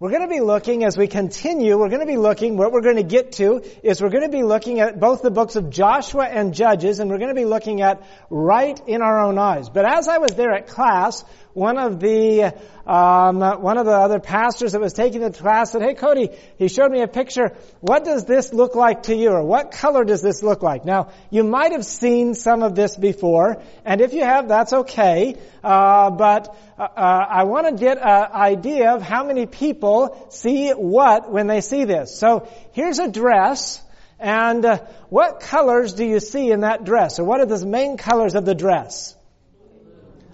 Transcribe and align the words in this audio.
We're 0.00 0.08
going 0.08 0.22
to 0.22 0.28
be 0.28 0.40
looking 0.40 0.82
as 0.82 0.96
we 0.96 1.08
continue, 1.08 1.76
we're 1.76 1.90
going 1.90 2.00
to 2.00 2.06
be 2.06 2.16
looking, 2.16 2.56
what 2.56 2.72
we're 2.72 2.80
going 2.80 2.96
to 2.96 3.02
get 3.02 3.32
to 3.32 3.62
is 3.82 4.00
we're 4.00 4.08
going 4.08 4.22
to 4.22 4.30
be 4.30 4.42
looking 4.42 4.80
at 4.80 4.98
both 4.98 5.20
the 5.20 5.30
books 5.30 5.56
of 5.56 5.68
Joshua 5.68 6.24
and 6.24 6.54
Judges, 6.54 7.00
and 7.00 7.10
we're 7.10 7.18
going 7.18 7.28
to 7.28 7.34
be 7.34 7.44
looking 7.44 7.82
at 7.82 8.02
right 8.30 8.80
in 8.86 9.02
our 9.02 9.20
own 9.20 9.36
eyes. 9.36 9.68
But 9.68 9.84
as 9.84 10.08
I 10.08 10.16
was 10.16 10.30
there 10.30 10.52
at 10.52 10.68
class, 10.68 11.22
one 11.52 11.78
of 11.78 12.00
the 12.00 12.54
um, 12.86 13.40
one 13.40 13.78
of 13.78 13.86
the 13.86 13.92
other 13.92 14.20
pastors 14.20 14.72
that 14.72 14.80
was 14.80 14.92
taking 14.92 15.20
the 15.20 15.30
class 15.30 15.72
said, 15.72 15.82
"Hey, 15.82 15.94
Cody," 15.94 16.30
he 16.58 16.68
showed 16.68 16.90
me 16.90 17.02
a 17.02 17.08
picture. 17.08 17.56
What 17.80 18.04
does 18.04 18.24
this 18.24 18.52
look 18.52 18.74
like 18.74 19.04
to 19.04 19.14
you, 19.14 19.30
or 19.30 19.44
what 19.44 19.72
color 19.72 20.04
does 20.04 20.22
this 20.22 20.42
look 20.42 20.62
like? 20.62 20.84
Now, 20.84 21.08
you 21.30 21.42
might 21.44 21.72
have 21.72 21.84
seen 21.84 22.34
some 22.34 22.62
of 22.62 22.74
this 22.74 22.96
before, 22.96 23.62
and 23.84 24.00
if 24.00 24.12
you 24.12 24.22
have, 24.22 24.48
that's 24.48 24.72
okay. 24.72 25.36
Uh, 25.62 26.10
but 26.10 26.56
uh, 26.78 26.82
uh 26.82 27.26
I 27.30 27.44
want 27.44 27.66
to 27.66 27.84
get 27.84 27.98
an 27.98 28.32
idea 28.32 28.94
of 28.94 29.02
how 29.02 29.24
many 29.24 29.46
people 29.46 30.28
see 30.30 30.70
what 30.70 31.30
when 31.30 31.46
they 31.46 31.60
see 31.60 31.84
this. 31.84 32.16
So 32.18 32.48
here's 32.72 32.98
a 32.98 33.08
dress. 33.08 33.82
And 34.22 34.66
uh, 34.66 34.80
what 35.08 35.40
colors 35.40 35.94
do 35.94 36.04
you 36.04 36.20
see 36.20 36.50
in 36.50 36.60
that 36.60 36.84
dress? 36.84 37.18
Or 37.18 37.24
what 37.24 37.40
are 37.40 37.46
the 37.46 37.64
main 37.64 37.96
colors 37.96 38.34
of 38.34 38.44
the 38.44 38.54
dress? 38.54 39.16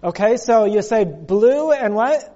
Okay, 0.03 0.37
so 0.37 0.65
you 0.65 0.83
say 0.83 1.05
blue 1.05 1.73
and 1.73 1.95
what? 1.95 2.33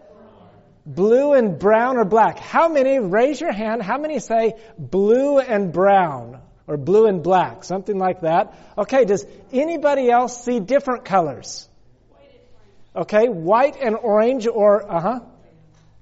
Blue 0.86 1.34
and 1.34 1.58
brown 1.58 1.98
or 1.98 2.04
black. 2.04 2.38
How 2.38 2.68
many, 2.68 2.98
raise 2.98 3.40
your 3.40 3.52
hand, 3.52 3.82
how 3.82 3.98
many 3.98 4.18
say 4.18 4.54
blue 4.78 5.38
and 5.38 5.72
brown? 5.72 6.40
Or 6.66 6.76
blue 6.76 7.06
and 7.06 7.22
black, 7.22 7.64
something 7.64 7.98
like 7.98 8.20
that. 8.20 8.54
Okay, 8.78 9.04
does 9.04 9.26
anybody 9.52 10.10
else 10.10 10.44
see 10.44 10.60
different 10.60 11.04
colors? 11.04 11.68
Okay, 12.94 13.28
white 13.28 13.76
and 13.80 13.96
orange 13.96 14.46
or, 14.46 14.90
uh 14.90 15.00
huh, 15.00 15.20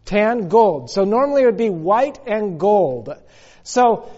tan, 0.04 0.48
gold. 0.48 0.90
So 0.90 1.04
normally 1.04 1.42
it 1.42 1.46
would 1.46 1.56
be 1.56 1.70
white 1.70 2.18
and 2.26 2.58
gold. 2.60 3.10
So 3.62 4.10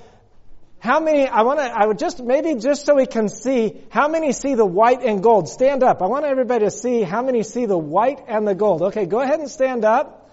how 0.81 0.99
many, 0.99 1.27
I 1.27 1.43
want 1.43 1.61
to, 1.61 1.65
I 1.65 1.87
would 1.87 1.99
just, 1.99 2.23
maybe 2.23 2.55
just 2.55 2.87
so 2.87 2.95
we 2.95 3.05
can 3.05 3.29
see, 3.29 3.83
how 3.91 4.09
many 4.09 4.33
see 4.33 4.55
the 4.55 4.65
white 4.65 5.03
and 5.03 5.23
gold? 5.23 5.49
Stand 5.49 5.83
up. 5.83 6.01
I 6.01 6.07
want 6.07 6.25
everybody 6.25 6.65
to 6.65 6.71
see 6.71 7.03
how 7.03 7.23
many 7.23 7.43
see 7.43 7.67
the 7.67 7.77
white 7.77 8.25
and 8.29 8.49
the 8.49 8.55
gold. 8.55 8.83
Okay, 8.83 9.05
go 9.05 9.21
ahead 9.21 9.41
and 9.41 9.51
stand 9.51 9.85
up. 9.85 10.31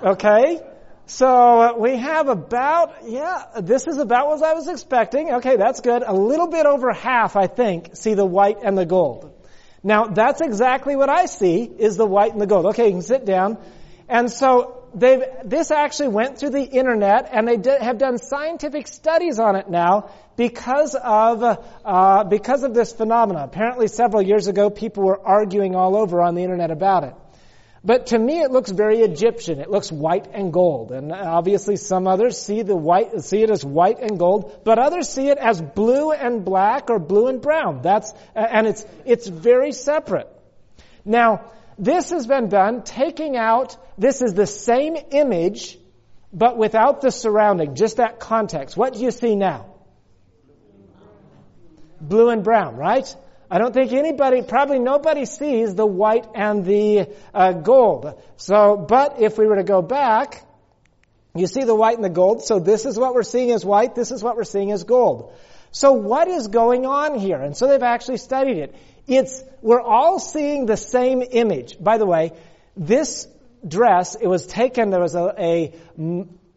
Okay. 0.00 0.60
So 1.06 1.76
we 1.76 1.96
have 1.96 2.28
about, 2.28 3.08
yeah, 3.08 3.60
this 3.60 3.86
is 3.86 3.98
about 3.98 4.28
what 4.28 4.42
I 4.42 4.54
was 4.54 4.68
expecting. 4.68 5.32
Okay, 5.34 5.56
that's 5.56 5.80
good. 5.80 6.02
A 6.06 6.14
little 6.14 6.46
bit 6.46 6.66
over 6.66 6.92
half, 6.92 7.36
I 7.36 7.46
think, 7.46 7.96
see 7.96 8.14
the 8.14 8.24
white 8.24 8.58
and 8.62 8.78
the 8.78 8.86
gold. 8.86 9.32
Now, 9.82 10.04
that's 10.06 10.40
exactly 10.40 10.94
what 10.96 11.10
I 11.10 11.26
see, 11.26 11.64
is 11.64 11.96
the 11.96 12.06
white 12.06 12.32
and 12.32 12.40
the 12.40 12.46
gold. 12.46 12.66
Okay, 12.66 12.86
you 12.86 12.92
can 12.92 13.02
sit 13.02 13.26
down. 13.26 13.58
And 14.08 14.30
so 14.30 14.83
they've, 14.94 15.22
this 15.44 15.70
actually 15.70 16.08
went 16.08 16.38
through 16.38 16.50
the 16.50 16.62
internet 16.62 17.28
and 17.32 17.46
they 17.46 17.56
did, 17.56 17.80
have 17.80 17.98
done 17.98 18.18
scientific 18.18 18.86
studies 18.86 19.38
on 19.38 19.56
it 19.56 19.68
now 19.68 20.10
because 20.36 20.94
of, 20.94 21.42
uh, 21.84 22.24
because 22.24 22.62
of 22.62 22.74
this 22.74 22.92
phenomena. 22.92 23.42
Apparently 23.44 23.88
several 23.88 24.22
years 24.22 24.46
ago 24.46 24.70
people 24.70 25.04
were 25.04 25.20
arguing 25.20 25.74
all 25.74 25.96
over 25.96 26.22
on 26.22 26.34
the 26.34 26.42
internet 26.42 26.70
about 26.70 27.04
it. 27.04 27.14
But 27.86 28.06
to 28.06 28.18
me 28.18 28.40
it 28.40 28.50
looks 28.50 28.70
very 28.70 29.00
Egyptian. 29.00 29.60
It 29.60 29.70
looks 29.70 29.92
white 29.92 30.28
and 30.32 30.52
gold. 30.52 30.90
And 30.90 31.12
obviously 31.12 31.76
some 31.76 32.06
others 32.06 32.40
see 32.40 32.62
the 32.62 32.76
white, 32.76 33.20
see 33.20 33.42
it 33.42 33.50
as 33.50 33.64
white 33.64 34.00
and 34.00 34.18
gold, 34.18 34.60
but 34.64 34.78
others 34.78 35.10
see 35.10 35.28
it 35.28 35.38
as 35.38 35.60
blue 35.60 36.12
and 36.12 36.44
black 36.44 36.88
or 36.88 36.98
blue 36.98 37.26
and 37.26 37.42
brown. 37.42 37.82
That's, 37.82 38.12
and 38.34 38.66
it's, 38.66 38.86
it's 39.04 39.26
very 39.26 39.72
separate. 39.72 40.28
Now, 41.04 41.50
this 41.78 42.10
has 42.10 42.26
been 42.26 42.48
done 42.48 42.82
taking 42.82 43.36
out, 43.36 43.76
this 43.98 44.22
is 44.22 44.34
the 44.34 44.46
same 44.46 44.96
image, 45.10 45.78
but 46.32 46.56
without 46.56 47.00
the 47.00 47.10
surrounding, 47.10 47.74
just 47.74 47.96
that 47.98 48.18
context. 48.20 48.76
What 48.76 48.94
do 48.94 49.00
you 49.00 49.10
see 49.10 49.36
now? 49.36 49.66
Blue 52.00 52.28
and 52.28 52.42
brown, 52.42 52.76
right? 52.76 53.14
I 53.50 53.58
don't 53.58 53.72
think 53.72 53.92
anybody, 53.92 54.42
probably 54.42 54.78
nobody 54.78 55.26
sees 55.26 55.74
the 55.74 55.86
white 55.86 56.26
and 56.34 56.64
the 56.64 57.08
uh, 57.32 57.52
gold. 57.52 58.20
So, 58.36 58.76
but 58.76 59.20
if 59.20 59.38
we 59.38 59.46
were 59.46 59.56
to 59.56 59.64
go 59.64 59.80
back, 59.80 60.44
you 61.36 61.46
see 61.46 61.64
the 61.64 61.74
white 61.74 61.96
and 61.96 62.04
the 62.04 62.10
gold. 62.10 62.44
So 62.44 62.58
this 62.58 62.84
is 62.84 62.98
what 62.98 63.14
we're 63.14 63.22
seeing 63.22 63.50
as 63.50 63.64
white. 63.64 63.94
This 63.94 64.12
is 64.12 64.22
what 64.22 64.36
we're 64.36 64.44
seeing 64.44 64.72
as 64.72 64.84
gold. 64.84 65.32
So 65.72 65.92
what 65.92 66.28
is 66.28 66.48
going 66.48 66.86
on 66.86 67.18
here? 67.18 67.40
And 67.40 67.56
so 67.56 67.66
they've 67.66 67.82
actually 67.82 68.18
studied 68.18 68.58
it. 68.58 68.74
It's, 69.06 69.42
we're 69.60 69.80
all 69.80 70.18
seeing 70.18 70.66
the 70.66 70.76
same 70.76 71.22
image. 71.22 71.76
By 71.78 71.98
the 71.98 72.06
way, 72.06 72.32
this 72.76 73.28
dress, 73.66 74.14
it 74.14 74.26
was 74.26 74.46
taken, 74.46 74.90
there 74.90 75.00
was 75.00 75.14
a, 75.14 75.34
a, 75.38 75.74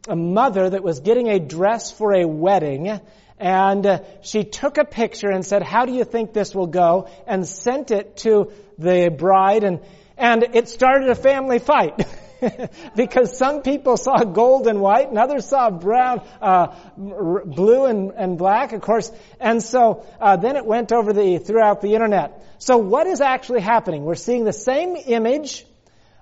a 0.08 0.16
mother 0.16 0.70
that 0.70 0.84
was 0.84 1.02
getting 1.02 1.28
a 1.28 1.40
dress 1.40 1.92
for 1.92 2.14
a 2.14 2.26
wedding, 2.26 3.00
and 3.40 3.86
uh, 3.86 4.00
she 4.22 4.44
took 4.44 4.78
a 4.78 4.86
picture 4.86 5.30
and 5.30 5.46
said, 5.46 5.62
how 5.62 5.86
do 5.86 5.94
you 5.94 6.06
think 6.06 6.34
this 6.34 6.56
will 6.56 6.68
go? 6.68 7.10
And 7.28 7.48
sent 7.48 7.92
it 7.92 8.18
to 8.18 8.52
the 8.78 9.10
bride, 9.16 9.64
and, 9.64 9.82
and 10.18 10.44
it 10.54 10.70
started 10.70 11.10
a 11.10 11.16
family 11.16 11.60
fight. 11.60 12.06
because 12.96 13.38
some 13.38 13.62
people 13.62 13.98
saw 13.98 14.24
gold 14.24 14.68
and 14.68 14.82
white 14.82 15.10
and 15.10 15.18
others 15.18 15.46
saw 15.46 15.70
brown, 15.70 16.22
uh, 16.42 16.76
blue 16.96 17.86
and, 17.86 18.12
and 18.12 18.38
black, 18.38 18.74
of 18.74 18.82
course. 18.82 19.12
And 19.40 19.62
so 19.62 20.06
uh, 20.20 20.38
then 20.38 20.56
it 20.56 20.66
went 20.66 20.92
over 20.92 21.14
the 21.14 21.38
throughout 21.38 21.82
the 21.82 21.94
internet. 21.94 22.44
So 22.60 22.78
what 22.78 23.08
is 23.08 23.22
actually 23.22 23.62
happening? 23.62 24.04
We're 24.04 24.16
seeing 24.16 24.44
the 24.44 24.54
same 24.54 24.96
image, 24.96 25.66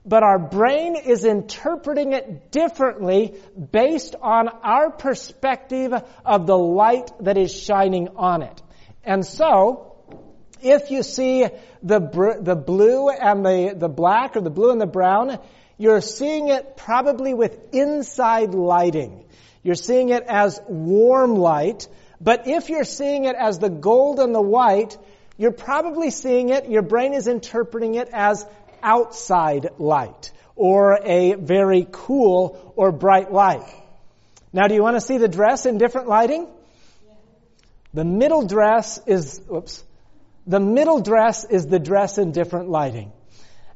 but 0.05 0.23
our 0.23 0.37
brain 0.37 0.95
is 0.95 1.25
interpreting 1.25 2.13
it 2.13 2.51
differently 2.51 3.35
based 3.71 4.15
on 4.21 4.49
our 4.49 4.91
perspective 4.91 5.93
of 6.25 6.45
the 6.45 6.57
light 6.57 7.11
that 7.21 7.37
is 7.37 7.53
shining 7.53 8.09
on 8.15 8.41
it. 8.43 8.61
And 9.03 9.25
so, 9.25 9.95
if 10.61 10.89
you 10.89 11.03
see 11.03 11.45
the, 11.83 12.37
the 12.41 12.55
blue 12.55 13.09
and 13.09 13.45
the, 13.45 13.75
the 13.77 13.89
black 13.89 14.35
or 14.35 14.41
the 14.41 14.49
blue 14.49 14.71
and 14.71 14.81
the 14.81 14.87
brown, 14.87 15.39
you're 15.77 16.01
seeing 16.01 16.47
it 16.49 16.77
probably 16.77 17.33
with 17.33 17.73
inside 17.73 18.53
lighting. 18.53 19.25
You're 19.63 19.75
seeing 19.75 20.09
it 20.09 20.23
as 20.27 20.59
warm 20.67 21.35
light, 21.35 21.87
but 22.21 22.47
if 22.47 22.69
you're 22.69 22.83
seeing 22.83 23.25
it 23.25 23.35
as 23.35 23.59
the 23.59 23.69
gold 23.69 24.19
and 24.19 24.33
the 24.33 24.41
white, 24.41 24.97
you're 25.37 25.51
probably 25.51 26.11
seeing 26.11 26.49
it, 26.49 26.69
your 26.69 26.81
brain 26.81 27.13
is 27.13 27.27
interpreting 27.27 27.95
it 27.95 28.09
as 28.13 28.45
outside 28.81 29.69
light, 29.77 30.31
or 30.55 30.99
a 31.03 31.33
very 31.33 31.87
cool 31.91 32.73
or 32.75 32.91
bright 32.91 33.31
light. 33.31 33.65
Now 34.53 34.67
do 34.67 34.75
you 34.75 34.81
want 34.81 34.95
to 34.95 35.01
see 35.01 35.17
the 35.17 35.27
dress 35.27 35.65
in 35.65 35.77
different 35.77 36.07
lighting? 36.07 36.47
The 37.93 38.05
middle 38.05 38.45
dress 38.45 38.99
is, 39.05 39.41
oops, 39.51 39.83
the 40.47 40.59
middle 40.59 41.01
dress 41.01 41.43
is 41.43 41.65
the 41.65 41.79
dress 41.79 42.17
in 42.17 42.31
different 42.31 42.69
lighting. 42.69 43.11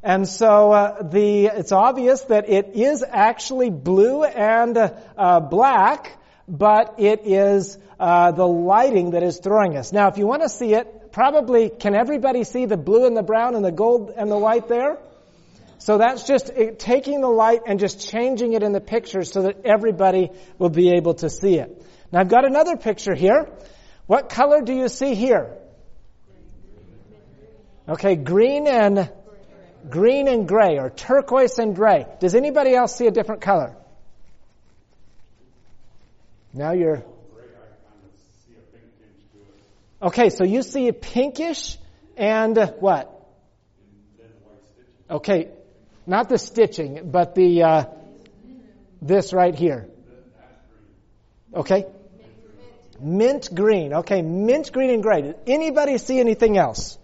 And 0.01 0.27
so 0.27 0.71
uh, 0.71 1.03
the 1.03 1.47
it's 1.47 1.73
obvious 1.73 2.21
that 2.23 2.49
it 2.49 2.71
is 2.75 3.03
actually 3.07 3.69
blue 3.69 4.23
and 4.23 4.77
uh, 4.77 5.39
black, 5.41 6.17
but 6.47 6.95
it 6.99 7.21
is 7.25 7.77
uh, 7.99 8.31
the 8.31 8.47
lighting 8.47 9.11
that 9.11 9.23
is 9.23 9.39
throwing 9.39 9.75
us. 9.75 9.91
Now, 9.91 10.07
if 10.07 10.17
you 10.17 10.25
want 10.25 10.41
to 10.41 10.49
see 10.49 10.73
it, 10.73 11.11
probably 11.11 11.69
can 11.69 11.95
everybody 11.95 12.45
see 12.45 12.65
the 12.65 12.77
blue 12.77 13.05
and 13.05 13.17
the 13.17 13.23
brown 13.23 13.55
and 13.55 13.65
the 13.65 13.73
gold 13.73 14.11
and 14.15 14.31
the 14.31 14.37
white 14.37 14.69
there? 14.69 14.99
So 15.79 15.97
that's 15.97 16.25
just 16.25 16.49
it, 16.49 16.79
taking 16.79 17.19
the 17.19 17.29
light 17.29 17.61
and 17.65 17.79
just 17.79 18.09
changing 18.09 18.53
it 18.53 18.63
in 18.63 18.71
the 18.71 18.81
picture 18.81 19.23
so 19.23 19.43
that 19.43 19.65
everybody 19.65 20.31
will 20.57 20.69
be 20.69 20.91
able 20.91 21.15
to 21.15 21.29
see 21.29 21.57
it. 21.57 21.85
Now 22.11 22.21
I've 22.21 22.29
got 22.29 22.45
another 22.45 22.77
picture 22.77 23.15
here. 23.15 23.49
What 24.05 24.29
color 24.29 24.61
do 24.61 24.73
you 24.73 24.87
see 24.87 25.13
here? 25.13 25.57
Okay, 27.87 28.15
green 28.15 28.67
and 28.67 29.09
green 29.87 30.27
and 30.27 30.47
gray 30.47 30.77
or 30.79 30.89
turquoise 30.89 31.59
and 31.59 31.75
gray. 31.75 32.05
Does 32.19 32.35
anybody 32.35 32.73
else 32.75 32.95
see 32.95 33.07
a 33.07 33.11
different 33.11 33.41
color? 33.41 33.75
Now 36.53 36.71
you're. 36.71 37.03
Okay, 40.01 40.29
so 40.29 40.43
you 40.45 40.63
see 40.63 40.87
a 40.87 40.93
pinkish 40.93 41.77
and 42.15 42.57
what? 42.79 43.15
Okay, 45.09 45.49
not 46.05 46.29
the 46.29 46.37
stitching, 46.37 47.11
but 47.11 47.35
the 47.35 47.63
uh, 47.63 47.85
this 49.01 49.33
right 49.33 49.55
here. 49.55 49.87
Okay, 51.53 51.85
mint 52.99 53.49
green. 53.53 53.93
Okay, 53.93 54.21
mint 54.21 54.71
green 54.71 54.91
and 54.91 55.03
gray. 55.03 55.21
Did 55.21 55.35
anybody 55.47 55.97
see 55.97 56.19
anything 56.19 56.57
else? 56.57 56.97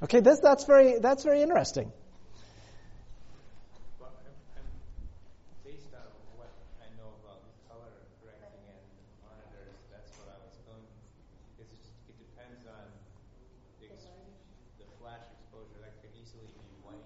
Okay, 0.00 0.20
this, 0.20 0.38
that's 0.38 0.64
very 0.64 0.98
that's 1.00 1.24
very 1.24 1.42
interesting. 1.42 1.90
Well 3.98 4.14
I'm 4.14 4.30
I'm 4.54 4.68
based 5.66 5.90
on 5.90 6.06
what 6.38 6.54
I 6.78 6.86
know 6.94 7.10
about 7.18 7.42
color 7.66 7.90
correcting 8.22 8.62
and 8.70 8.78
monitors, 9.26 9.74
that's 9.90 10.14
what 10.22 10.30
I 10.30 10.38
was 10.38 10.54
going. 10.70 10.86
To, 10.86 10.94
because 11.58 11.82
it 12.06 12.14
depends 12.14 12.62
on 12.70 12.86
the 14.78 14.86
flash 15.02 15.26
exposure. 15.34 15.82
That 15.82 15.98
could 15.98 16.14
easily 16.14 16.46
be 16.46 16.62
white, 16.86 17.02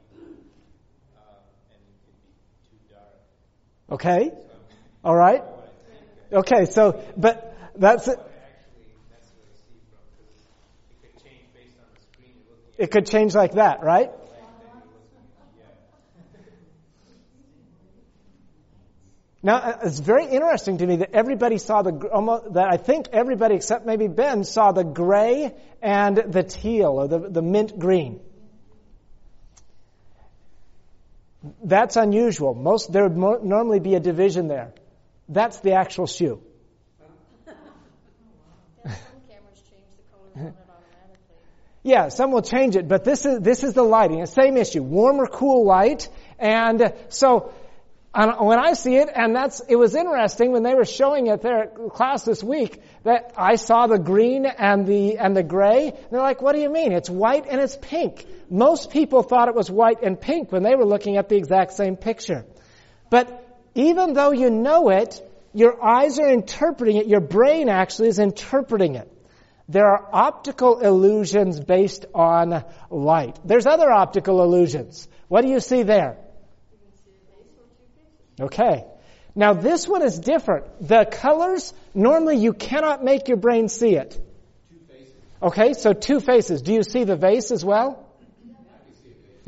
uh, 1.17 1.73
and 1.73 1.81
it 1.81 1.97
could 2.05 2.19
be 2.21 2.37
too 2.69 2.81
dark. 2.93 3.25
Okay? 3.88 4.37
All 5.03 5.17
right? 5.17 5.41
Okay, 6.31 6.67
so, 6.67 7.00
but 7.17 7.56
that's 7.75 8.09
it. 8.09 8.21
It 12.82 12.90
could 12.90 13.06
change 13.06 13.32
like 13.32 13.52
that, 13.52 13.84
right? 13.84 14.11
Now, 19.40 19.56
uh, 19.58 19.79
it's 19.84 20.00
very 20.00 20.26
interesting 20.26 20.79
to 20.79 20.87
me 20.88 20.96
that 20.96 21.12
everybody 21.12 21.58
saw 21.58 21.82
the, 21.82 21.93
almost, 22.08 22.55
that 22.55 22.73
I 22.73 22.79
think 22.79 23.06
everybody 23.12 23.55
except 23.55 23.87
maybe 23.87 24.08
Ben 24.08 24.43
saw 24.43 24.73
the 24.73 24.82
gray 24.82 25.55
and 25.81 26.17
the 26.17 26.43
teal 26.43 26.88
or 26.88 27.06
the, 27.06 27.20
the 27.20 27.40
mint 27.40 27.79
green. 27.79 28.19
That's 31.62 31.94
unusual. 31.94 32.52
Most, 32.52 32.93
there 32.93 33.05
would 33.05 33.17
mo- 33.17 33.40
normally 33.44 33.78
be 33.78 33.94
a 33.94 34.00
division 34.00 34.49
there. 34.49 34.75
That's 35.28 35.61
the 35.61 35.75
actual 35.75 36.08
shoe. 36.08 36.43
yeah, 41.82 42.08
some 42.08 42.31
will 42.31 42.43
change 42.43 42.76
it, 42.76 42.87
but 42.87 43.05
this 43.05 43.26
is, 43.26 43.40
this 43.40 43.64
is 43.64 43.73
the 43.73 43.82
lighting. 43.82 44.20
The 44.20 44.26
same 44.26 44.56
issue. 44.56 44.82
Warm 44.82 45.20
or 45.20 45.26
cool 45.26 45.64
light. 45.67 46.08
And 46.38 46.93
so, 47.08 47.52
when 48.14 48.58
I 48.58 48.75
see 48.75 48.96
it, 48.96 49.08
and 49.12 49.34
that's, 49.34 49.62
it 49.69 49.76
was 49.76 49.94
interesting 49.94 50.52
when 50.52 50.62
they 50.62 50.75
were 50.75 50.84
showing 50.84 51.26
it 51.26 51.40
there 51.40 51.62
at 51.62 51.75
class 51.93 52.25
this 52.25 52.43
week, 52.44 52.81
that 53.05 53.32
I 53.37 53.56
saw 53.56 53.87
the 53.87 53.99
green 53.99 54.46
and 54.46 54.87
the, 54.87 55.19
and 55.19 55.34
the 55.34 55.43
gray. 55.43 55.88
And 55.88 56.11
they're 56.11 56.20
like, 56.20 56.40
what 56.43 56.55
do 56.55 56.61
you 56.61 56.70
mean? 56.70 56.93
It's 56.93 57.11
white 57.11 57.46
and 57.49 57.61
it's 57.61 57.76
pink. 57.81 58.26
Most 58.49 58.90
people 58.90 59.23
thought 59.23 59.49
it 59.49 59.55
was 59.55 59.70
white 59.70 60.02
and 60.02 60.20
pink 60.20 60.52
when 60.52 60.62
they 60.62 60.76
were 60.76 60.85
looking 60.85 61.17
at 61.17 61.28
the 61.28 61.37
exact 61.37 61.73
same 61.73 61.96
picture. 61.96 62.44
But 63.11 63.44
even 63.75 64.12
though 64.12 64.31
you 64.31 64.50
know 64.50 64.90
it, 64.90 65.20
your 65.55 65.82
eyes 65.82 66.19
are 66.19 66.28
interpreting 66.28 66.99
it, 66.99 67.06
your 67.06 67.20
brain 67.20 67.69
actually 67.69 68.08
is 68.08 68.19
interpreting 68.19 68.94
it. 68.94 69.11
There 69.73 69.87
are 69.87 70.07
optical 70.13 70.81
illusions 70.81 71.59
based 71.59 72.05
on 72.15 72.63
light. 72.91 73.39
There's 73.43 73.65
other 73.65 73.91
optical 73.91 74.43
illusions. 74.43 75.09
What 75.29 75.41
do 75.41 75.49
you 75.49 75.61
see 75.61 75.83
there? 75.83 76.19
Okay. 78.39 78.85
Now 79.35 79.55
this 79.55 79.89
one 79.89 80.03
is 80.03 80.19
different. 80.19 80.87
The 80.87 81.07
colors, 81.11 81.73
normally 81.95 82.37
you 82.37 82.53
cannot 82.53 83.03
make 83.03 83.29
your 83.29 83.39
brain 83.39 83.69
see 83.69 83.95
it. 83.95 84.21
Okay, 85.43 85.73
so 85.73 85.95
two 85.95 86.21
faces. 86.21 86.61
Do 86.61 86.75
you 86.75 86.83
see 86.83 87.05
the 87.05 87.17
vase 87.17 87.51
as 87.51 87.65
well? 87.65 88.12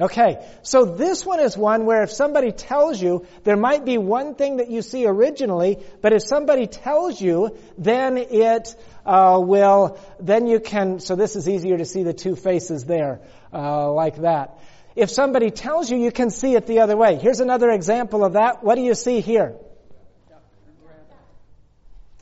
Okay, 0.01 0.45
so 0.63 0.85
this 0.85 1.25
one 1.25 1.39
is 1.39 1.57
one 1.57 1.87
where 1.87 2.03
if 2.03 2.11
somebody 2.11 2.51
tells 2.51 3.01
you, 3.01 3.27
there 3.45 3.57
might 3.57 3.85
be 3.85 3.97
one 3.97 4.35
thing 4.35 4.57
that 4.57 4.69
you 4.69 4.83
see 4.83 5.07
originally, 5.07 5.79
but 6.01 6.13
if 6.13 6.23
somebody 6.23 6.67
tells 6.67 7.21
you, 7.21 7.57
then 7.79 8.17
it 8.19 8.75
uh, 9.07 9.41
will, 9.41 9.97
then 10.19 10.49
you 10.49 10.59
can, 10.59 10.99
so 10.99 11.15
this 11.15 11.37
is 11.37 11.49
easier 11.49 11.79
to 11.79 11.85
see 11.85 12.03
the 12.03 12.13
two 12.13 12.35
faces 12.35 12.85
there, 12.85 13.21
uh, 13.53 13.93
like 13.93 14.17
that. 14.17 14.59
If 14.97 15.11
somebody 15.11 15.53
tells 15.53 15.89
you, 15.89 15.99
you 15.99 16.11
can 16.11 16.31
see 16.31 16.57
it 16.57 16.67
the 16.67 16.81
other 16.81 16.97
way. 16.97 17.15
Here's 17.15 17.39
another 17.39 17.71
example 17.71 18.25
of 18.25 18.33
that. 18.33 18.65
What 18.65 18.75
do 18.75 18.81
you 18.81 18.95
see 18.97 19.21
here? 19.21 19.55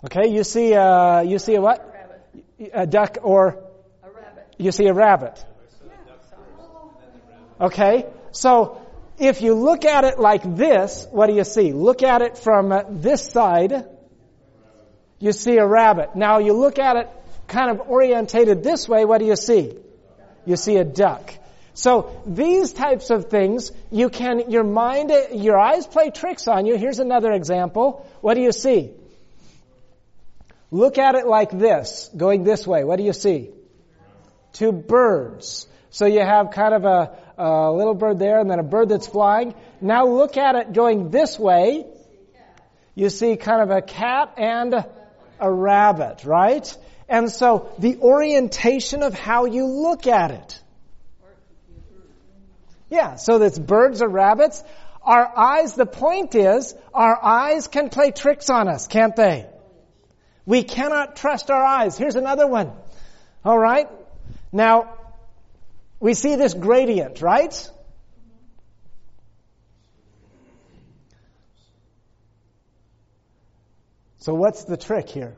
Okay, 0.05 0.29
you 0.29 0.45
see, 0.45 0.75
uh, 0.75 1.23
you 1.23 1.39
see 1.39 1.55
a 1.55 1.61
what? 1.61 1.89
A 2.75 2.87
duck 2.87 3.19
or? 3.23 3.65
A 4.03 4.11
rabbit. 4.11 4.55
You 4.59 4.73
see 4.73 4.87
a 4.89 4.93
rabbit. 4.93 5.43
Okay, 7.63 8.07
so 8.33 8.83
if 9.19 9.41
you 9.41 9.55
look 9.55 9.85
at 9.85 10.03
it 10.03 10.19
like 10.19 10.57
this, 10.57 11.07
what 11.13 11.29
do 11.29 11.35
you 11.35 11.45
see? 11.45 11.73
Look 11.73 12.03
at 12.03 12.21
it 12.21 12.37
from 12.37 12.73
uh, 12.73 12.83
this 12.91 13.25
side, 13.25 13.87
you 15.21 15.31
see 15.31 15.59
a 15.59 15.65
rabbit. 15.65 16.17
Now 16.17 16.41
you 16.41 16.55
look 16.55 16.81
at 16.81 16.97
it 16.97 17.09
kind 17.47 17.71
of 17.71 17.89
orientated 17.89 18.65
this 18.65 18.89
way, 18.89 19.05
what 19.05 19.19
do 19.19 19.27
you 19.27 19.37
see? 19.37 19.77
You 20.45 20.57
see 20.57 20.77
a 20.77 20.85
duck. 20.85 21.33
So 21.75 22.21
these 22.27 22.73
types 22.73 23.11
of 23.11 23.31
things, 23.31 23.71
you 23.93 24.11
can, 24.11 24.51
your 24.51 24.65
mind, 24.65 25.13
your 25.33 25.57
eyes 25.57 25.87
play 25.87 26.11
tricks 26.11 26.49
on 26.49 26.67
you. 26.67 26.77
Here's 26.77 26.99
another 26.99 27.31
example. 27.31 28.05
What 28.23 28.35
do 28.35 28.41
you 28.41 28.51
see? 28.51 28.91
Look 30.73 30.99
at 30.99 31.15
it 31.15 31.27
like 31.29 31.57
this, 31.57 32.11
going 32.17 32.43
this 32.43 32.67
way. 32.67 32.83
What 32.83 32.97
do 32.97 33.05
you 33.05 33.13
see? 33.13 33.51
Two 34.53 34.73
birds. 34.73 35.69
So 35.91 36.07
you 36.07 36.21
have 36.21 36.51
kind 36.53 36.75
of 36.75 36.85
a, 36.87 37.19
a 37.43 37.73
little 37.73 37.95
bird 37.95 38.19
there 38.19 38.41
and 38.41 38.51
then 38.51 38.59
a 38.59 38.65
bird 38.65 38.89
that's 38.89 39.07
flying. 39.07 39.55
Now 39.81 40.07
look 40.07 40.37
at 40.37 40.55
it 40.55 40.73
going 40.73 41.11
this 41.11 41.39
way. 41.39 41.87
You 42.95 43.09
see 43.09 43.37
kind 43.37 43.63
of 43.63 43.71
a 43.71 43.83
cat 43.83 44.35
and 44.37 44.75
a 45.41 45.51
rabbit, 45.51 46.25
right? 46.25 46.77
And 47.09 47.31
so 47.31 47.73
the 47.79 47.99
orientation 47.99 49.03
of 49.03 49.15
how 49.15 49.47
you 49.47 49.67
look 49.67 50.07
at 50.07 50.31
it. 50.31 50.63
Yeah, 52.89 53.17
so 53.17 53.39
that's 53.39 53.59
birds 53.59 54.03
or 54.03 54.09
rabbits. 54.09 54.63
Our 55.03 55.27
eyes, 55.37 55.75
the 55.75 55.87
point 55.87 56.35
is, 56.35 56.75
our 56.95 57.19
eyes 57.23 57.67
can 57.67 57.89
play 57.89 58.13
tricks 58.13 58.51
on 58.51 58.69
us, 58.69 58.87
can't 58.87 59.17
they? 59.17 59.47
We 60.45 60.63
cannot 60.63 61.17
trust 61.17 61.51
our 61.51 61.65
eyes. 61.65 61.97
Here's 61.97 62.17
another 62.17 62.47
one. 62.47 62.73
Alright? 63.45 63.89
Now, 64.53 64.95
we 66.03 66.15
see 66.15 66.35
this 66.35 66.53
gradient, 66.53 67.23
right? 67.23 67.71
So 74.19 74.35
what's 74.35 74.65
the 74.65 74.77
trick 74.77 75.09
here? 75.09 75.37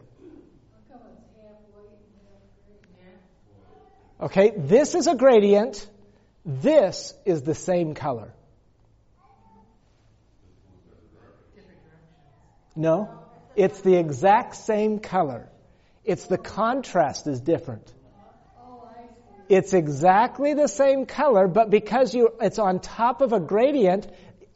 Okay, 4.18 4.52
this 4.56 4.94
is 4.94 5.06
a 5.06 5.14
gradient. 5.14 5.86
This 6.46 7.12
is 7.26 7.42
the 7.42 7.54
same 7.54 7.92
color. 7.92 8.32
No, 12.74 13.10
it's 13.54 13.82
the 13.82 13.96
exact 13.96 14.56
same 14.56 14.98
color. 14.98 15.46
It's 16.04 16.26
the 16.26 16.38
contrast 16.38 17.26
is 17.26 17.40
different. 17.40 17.92
It's 19.48 19.74
exactly 19.74 20.54
the 20.54 20.68
same 20.68 21.06
color, 21.06 21.48
but 21.48 21.70
because 21.70 22.14
you, 22.14 22.30
it's 22.40 22.58
on 22.58 22.80
top 22.80 23.20
of 23.20 23.32
a 23.32 23.40
gradient, 23.40 24.06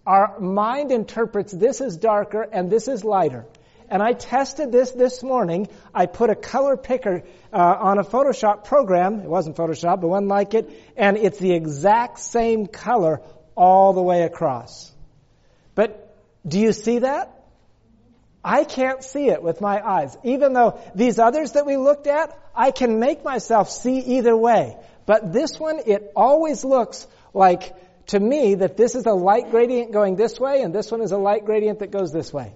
our 0.06 0.40
mind 0.40 0.90
interprets 0.90 1.52
this 1.52 1.80
is 1.80 1.96
darker 1.96 2.42
and 2.42 2.70
this 2.70 2.88
is 2.88 3.04
lighter. 3.04 3.46
And 3.90 4.02
I 4.02 4.12
tested 4.12 4.70
this 4.70 4.90
this 4.90 5.22
morning. 5.22 5.68
I 5.94 6.06
put 6.06 6.30
a 6.30 6.34
color 6.34 6.76
picker 6.76 7.24
uh, 7.52 7.56
on 7.56 7.98
a 7.98 8.04
Photoshop 8.04 8.64
program. 8.64 9.20
It 9.20 9.28
wasn't 9.28 9.56
Photoshop, 9.56 10.00
but 10.00 10.08
one 10.08 10.28
like 10.28 10.54
it, 10.54 10.70
and 10.96 11.16
it's 11.16 11.38
the 11.38 11.52
exact 11.52 12.18
same 12.18 12.66
color 12.66 13.22
all 13.54 13.92
the 13.92 14.02
way 14.02 14.22
across. 14.22 14.92
But 15.74 16.14
do 16.46 16.58
you 16.58 16.72
see 16.72 17.00
that? 17.00 17.37
I 18.48 18.64
can't 18.64 19.04
see 19.04 19.28
it 19.28 19.42
with 19.42 19.60
my 19.60 19.86
eyes. 19.86 20.16
Even 20.24 20.54
though 20.54 20.80
these 20.94 21.18
others 21.18 21.52
that 21.52 21.66
we 21.66 21.76
looked 21.76 22.06
at, 22.06 22.34
I 22.54 22.70
can 22.70 22.98
make 22.98 23.22
myself 23.22 23.68
see 23.70 23.98
either 23.98 24.34
way. 24.34 24.74
But 25.04 25.34
this 25.34 25.60
one, 25.60 25.80
it 25.84 26.12
always 26.16 26.64
looks 26.64 27.06
like, 27.34 27.74
to 28.06 28.18
me, 28.18 28.54
that 28.54 28.78
this 28.78 28.94
is 28.94 29.04
a 29.04 29.12
light 29.12 29.50
gradient 29.50 29.92
going 29.92 30.16
this 30.16 30.40
way, 30.40 30.62
and 30.62 30.74
this 30.74 30.90
one 30.90 31.02
is 31.02 31.12
a 31.12 31.18
light 31.18 31.44
gradient 31.44 31.80
that 31.80 31.90
goes 31.90 32.10
this 32.10 32.32
way. 32.32 32.54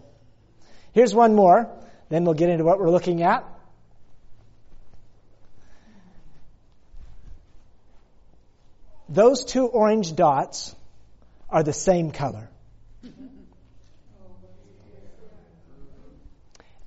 Here's 0.93 1.15
one 1.15 1.35
more, 1.35 1.71
then 2.09 2.25
we'll 2.25 2.41
get 2.41 2.49
into 2.49 2.65
what 2.65 2.79
we're 2.79 2.91
looking 2.91 3.23
at. 3.23 3.45
Those 9.11 9.45
two 9.45 9.67
orange 9.67 10.17
dots 10.17 10.75
are 11.51 11.63
the 11.63 11.75
same 11.75 12.13
color. 12.13 12.49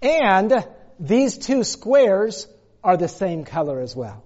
And 0.05 0.63
these 0.99 1.35
two 1.35 1.63
squares 1.63 2.47
are 2.83 2.95
the 2.95 3.07
same 3.07 3.43
color 3.43 3.79
as 3.79 3.95
well. 3.95 4.23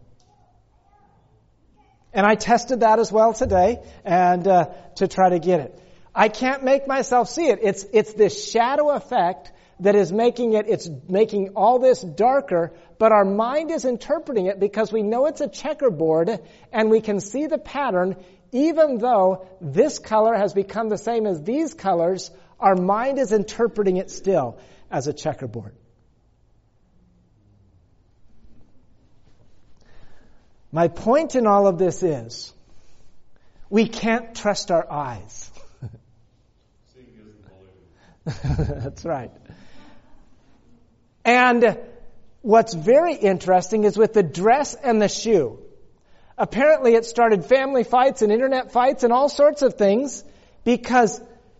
And 2.12 2.26
I 2.26 2.36
tested 2.36 2.82
that 2.82 3.00
as 3.00 3.14
well 3.14 3.34
today 3.34 3.82
and 4.04 4.46
uh, 4.46 4.66
to 4.96 5.08
try 5.08 5.30
to 5.30 5.40
get 5.40 5.62
it. 5.62 5.80
I 6.14 6.28
can't 6.28 6.66
make 6.66 6.86
myself 6.86 7.30
see 7.30 7.48
it. 7.48 7.60
It's 7.62 7.86
it's 7.94 8.14
this 8.14 8.52
shadow 8.52 8.90
effect 8.90 9.54
that 9.80 9.96
is 9.96 10.12
making 10.12 10.54
it, 10.54 10.68
it's 10.68 10.90
making 11.08 11.52
all 11.56 11.80
this 11.80 12.02
darker, 12.02 12.74
but 12.98 13.14
our 13.14 13.24
mind 13.24 13.72
is 13.72 13.86
interpreting 13.86 14.48
it 14.48 14.60
because 14.60 14.92
we 14.92 15.02
know 15.02 15.28
it's 15.28 15.40
a 15.40 15.48
checkerboard 15.48 16.42
and 16.74 16.90
we 16.90 17.00
can 17.00 17.22
see 17.22 17.48
the 17.48 17.58
pattern 17.58 18.18
even 18.52 18.98
though 18.98 19.48
this 19.62 20.00
color 20.00 20.36
has 20.36 20.54
become 20.54 20.90
the 20.90 20.98
same 20.98 21.26
as 21.26 21.42
these 21.44 21.74
colors, 21.74 22.32
our 22.60 22.76
mind 22.76 23.20
is 23.20 23.32
interpreting 23.32 23.96
it 23.96 24.12
still 24.12 24.60
as 24.92 25.08
a 25.08 25.14
checkerboard. 25.14 25.76
My 30.72 30.88
point 30.88 31.36
in 31.36 31.48
all 31.48 31.68
of 31.68 31.78
this 31.78 32.04
is 32.04 32.54
we 33.70 33.88
can't 33.88 34.36
trust 34.36 34.72
our 34.72 34.90
eyes. 34.92 35.52
That's 38.26 39.06
right. 39.06 39.32
And 41.26 41.78
what's 42.42 42.74
very 42.74 43.16
interesting 43.16 43.84
is 43.84 43.98
with 43.98 44.14
the 44.14 44.24
dress 44.24 44.76
and 44.76 45.02
the 45.02 45.08
shoe. 45.08 45.60
Apparently 46.38 46.96
it 46.96 47.06
started 47.06 47.46
family 47.46 47.84
fights 47.84 48.22
and 48.22 48.32
internet 48.32 48.72
fights 48.72 49.04
and 49.04 49.12
all 49.12 49.30
sorts 49.30 49.62
of 49.62 49.74
things 49.74 50.24
because 50.64 51.20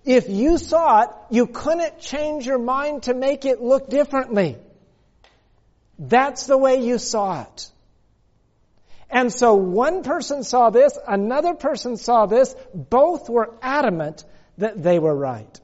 if 0.10 0.28
you 0.28 0.58
saw 0.58 1.04
it, 1.04 1.10
you 1.30 1.46
couldn't 1.46 2.00
change 2.00 2.48
your 2.48 2.58
mind 2.58 3.04
to 3.04 3.14
make 3.14 3.46
it 3.46 3.62
look 3.62 3.92
differently. 3.92 4.58
That's 6.00 6.48
the 6.48 6.58
way 6.58 6.82
you 6.82 6.98
saw 6.98 7.44
it. 7.44 7.70
And 9.08 9.32
so 9.32 9.54
one 9.54 10.02
person 10.02 10.44
saw 10.44 10.72
this, 10.72 10.98
another 11.08 11.54
person 11.54 11.96
saw 11.96 12.26
this, 12.26 12.56
both 12.74 13.30
were 13.30 13.54
adamant 13.62 14.26
that 14.58 14.82
they 14.82 14.98
were 14.98 15.16
right. 15.16 15.60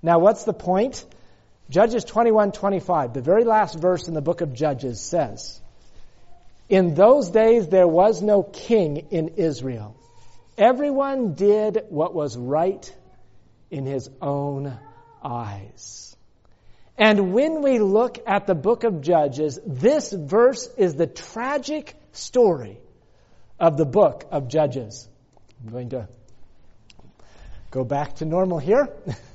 Now 0.00 0.20
what's 0.20 0.44
the 0.44 0.52
point? 0.52 1.04
Judges 1.68 2.04
21:25, 2.04 3.14
the 3.14 3.20
very 3.20 3.42
last 3.42 3.76
verse 3.76 4.06
in 4.06 4.14
the 4.14 4.22
book 4.22 4.42
of 4.42 4.54
Judges 4.54 5.00
says, 5.00 5.60
In 6.68 6.94
those 6.94 7.30
days 7.30 7.66
there 7.66 7.88
was 7.88 8.22
no 8.22 8.44
king 8.44 9.08
in 9.10 9.30
Israel. 9.38 9.96
Everyone 10.56 11.34
did 11.34 11.86
what 11.88 12.14
was 12.14 12.36
right 12.36 12.94
in 13.74 13.86
his 13.86 14.08
own 14.22 14.78
eyes. 15.20 16.16
And 16.96 17.32
when 17.32 17.60
we 17.60 17.80
look 17.80 18.20
at 18.24 18.46
the 18.46 18.54
book 18.54 18.84
of 18.84 19.00
Judges, 19.00 19.58
this 19.66 20.12
verse 20.12 20.68
is 20.78 20.94
the 20.94 21.08
tragic 21.08 21.96
story 22.12 22.78
of 23.58 23.76
the 23.76 23.84
book 23.84 24.26
of 24.30 24.46
Judges. 24.46 25.08
I'm 25.60 25.72
going 25.72 25.88
to 25.88 26.08
go 27.72 27.82
back 27.82 28.14
to 28.16 28.24
normal 28.24 28.60
here. 28.60 28.88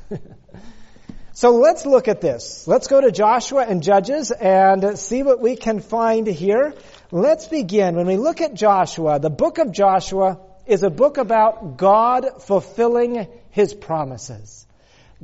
so 1.33 1.57
let's 1.57 1.85
look 1.85 2.07
at 2.07 2.21
this. 2.21 2.65
Let's 2.65 2.87
go 2.87 3.01
to 3.01 3.11
Joshua 3.11 3.65
and 3.67 3.83
Judges 3.83 4.31
and 4.31 4.97
see 4.97 5.21
what 5.21 5.41
we 5.41 5.57
can 5.57 5.81
find 5.81 6.25
here. 6.27 6.73
Let's 7.11 7.49
begin. 7.49 7.97
When 7.97 8.07
we 8.07 8.15
look 8.15 8.39
at 8.39 8.53
Joshua, 8.53 9.19
the 9.19 9.29
book 9.29 9.57
of 9.57 9.73
Joshua 9.73 10.39
is 10.65 10.83
a 10.83 10.89
book 10.89 11.17
about 11.17 11.75
God 11.75 12.43
fulfilling 12.43 13.27
His 13.51 13.73
promises. 13.73 14.65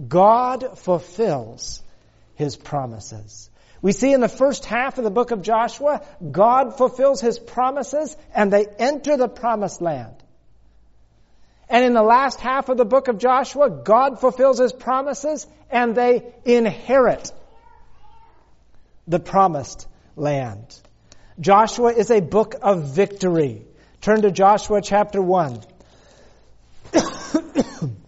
God 0.08 0.77
fulfills 0.77 1.82
His 2.36 2.55
promises. 2.55 3.50
We 3.82 3.91
see 3.91 4.13
in 4.13 4.22
the 4.22 4.29
first 4.29 4.65
half 4.65 4.98
of 4.98 5.03
the 5.03 5.12
book 5.12 5.32
of 5.32 5.41
Joshua, 5.41 6.01
God 6.32 6.77
fulfills 6.77 7.22
His 7.22 7.38
promises 7.38 8.17
and 8.34 8.51
they 8.51 8.65
enter 8.79 9.15
the 9.15 9.27
promised 9.27 9.82
land. 9.82 10.15
And 11.70 11.84
in 11.84 11.94
the 11.94 12.03
last 12.03 12.39
half 12.39 12.70
of 12.70 12.77
the 12.77 12.86
book 12.86 13.08
of 13.08 13.17
Joshua, 13.17 13.70
God 13.70 14.20
fulfills 14.20 14.60
His 14.60 14.74
promises 14.74 15.48
and 15.70 15.96
they 15.96 16.34
inherit 16.46 17.32
the 19.08 19.20
promised 19.20 19.88
land. 20.15 20.79
Joshua 21.39 21.94
is 21.94 22.12
a 22.12 22.22
book 22.22 22.55
of 22.62 22.96
victory. 22.96 23.63
Turn 24.01 24.22
to 24.22 24.32
Joshua 24.32 24.82
chapter 24.82 25.22
1. 25.22 25.62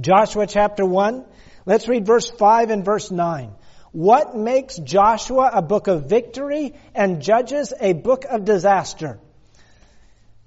Joshua 0.00 0.46
chapter 0.46 0.84
1. 0.84 1.24
Let's 1.64 1.88
read 1.88 2.06
verse 2.06 2.28
5 2.28 2.70
and 2.70 2.84
verse 2.84 3.10
9. 3.10 3.52
What 3.92 4.36
makes 4.36 4.76
Joshua 4.76 5.50
a 5.54 5.62
book 5.62 5.88
of 5.88 6.08
victory 6.08 6.74
and 6.94 7.22
Judges 7.22 7.72
a 7.80 7.92
book 7.92 8.24
of 8.24 8.44
disaster? 8.44 9.18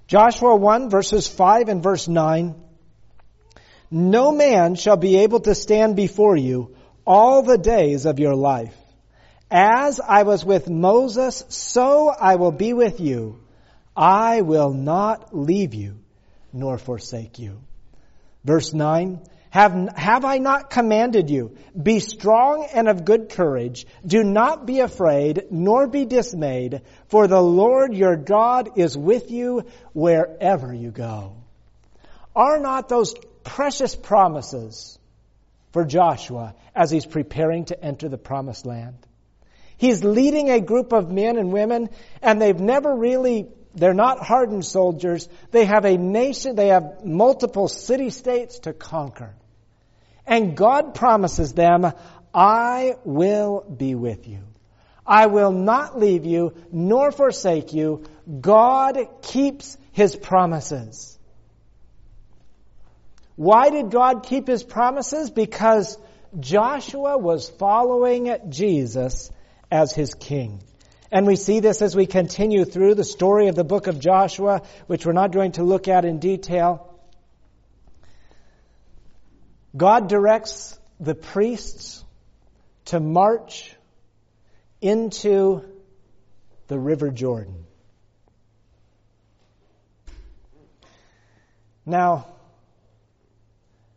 Joshua 0.06 0.56
1 0.56 0.90
verses 0.90 1.26
5 1.26 1.68
and 1.68 1.82
verse 1.82 2.06
9. 2.06 2.54
No 3.90 4.30
man 4.32 4.76
shall 4.76 4.96
be 4.96 5.18
able 5.18 5.40
to 5.40 5.54
stand 5.54 5.96
before 5.96 6.36
you 6.36 6.76
all 7.04 7.42
the 7.42 7.58
days 7.58 8.06
of 8.06 8.20
your 8.20 8.36
life. 8.36 8.76
As 9.50 9.98
I 9.98 10.22
was 10.22 10.44
with 10.44 10.70
Moses, 10.70 11.44
so 11.48 12.08
I 12.08 12.36
will 12.36 12.52
be 12.52 12.72
with 12.72 13.00
you. 13.00 13.40
I 13.96 14.42
will 14.42 14.72
not 14.72 15.36
leave 15.36 15.74
you 15.74 15.98
nor 16.52 16.78
forsake 16.78 17.40
you. 17.40 17.60
Verse 18.44 18.72
9. 18.72 19.20
Have, 19.50 19.88
have 19.96 20.24
I 20.24 20.38
not 20.38 20.70
commanded 20.70 21.28
you? 21.28 21.56
Be 21.80 21.98
strong 21.98 22.68
and 22.72 22.88
of 22.88 23.04
good 23.04 23.30
courage. 23.30 23.84
Do 24.06 24.22
not 24.22 24.64
be 24.64 24.78
afraid, 24.78 25.46
nor 25.50 25.88
be 25.88 26.04
dismayed, 26.04 26.82
for 27.08 27.26
the 27.26 27.42
Lord 27.42 27.92
your 27.92 28.14
God 28.14 28.78
is 28.78 28.96
with 28.96 29.32
you 29.32 29.64
wherever 29.92 30.72
you 30.72 30.92
go. 30.92 31.36
Are 32.34 32.60
not 32.60 32.88
those 32.88 33.14
precious 33.42 33.96
promises 33.96 34.96
for 35.72 35.84
Joshua 35.84 36.54
as 36.72 36.92
he's 36.92 37.06
preparing 37.06 37.64
to 37.66 37.84
enter 37.84 38.08
the 38.08 38.18
promised 38.18 38.66
land? 38.66 38.98
He's 39.76 40.04
leading 40.04 40.50
a 40.50 40.60
group 40.60 40.92
of 40.92 41.10
men 41.10 41.36
and 41.36 41.52
women, 41.52 41.88
and 42.22 42.40
they've 42.40 42.60
never 42.60 42.94
really 42.94 43.48
they're 43.74 43.94
not 43.94 44.18
hardened 44.18 44.64
soldiers. 44.64 45.28
They 45.52 45.64
have 45.64 45.84
a 45.84 45.96
nation, 45.96 46.56
they 46.56 46.68
have 46.68 47.04
multiple 47.04 47.68
city 47.68 48.10
states 48.10 48.60
to 48.60 48.72
conquer. 48.72 49.34
And 50.26 50.56
God 50.56 50.94
promises 50.94 51.52
them, 51.52 51.92
I 52.32 52.96
will 53.04 53.64
be 53.76 53.94
with 53.94 54.28
you. 54.28 54.40
I 55.06 55.26
will 55.26 55.52
not 55.52 55.98
leave 55.98 56.24
you 56.24 56.54
nor 56.70 57.10
forsake 57.10 57.72
you. 57.72 58.04
God 58.40 58.98
keeps 59.22 59.76
His 59.92 60.14
promises. 60.14 61.18
Why 63.34 63.70
did 63.70 63.90
God 63.90 64.24
keep 64.24 64.46
His 64.46 64.62
promises? 64.62 65.30
Because 65.30 65.98
Joshua 66.38 67.18
was 67.18 67.48
following 67.48 68.36
Jesus 68.50 69.30
as 69.70 69.92
his 69.92 70.14
king. 70.14 70.62
And 71.10 71.26
we 71.26 71.34
see 71.34 71.58
this 71.58 71.82
as 71.82 71.96
we 71.96 72.06
continue 72.06 72.64
through 72.64 72.94
the 72.94 73.04
story 73.04 73.48
of 73.48 73.56
the 73.56 73.64
book 73.64 73.88
of 73.88 73.98
Joshua, 73.98 74.62
which 74.86 75.04
we're 75.04 75.12
not 75.12 75.32
going 75.32 75.52
to 75.52 75.64
look 75.64 75.88
at 75.88 76.04
in 76.04 76.20
detail. 76.20 76.89
God 79.76 80.08
directs 80.08 80.78
the 80.98 81.14
priests 81.14 82.04
to 82.86 83.00
march 83.00 83.74
into 84.80 85.64
the 86.66 86.78
River 86.78 87.10
Jordan. 87.10 87.66
Now, 91.86 92.26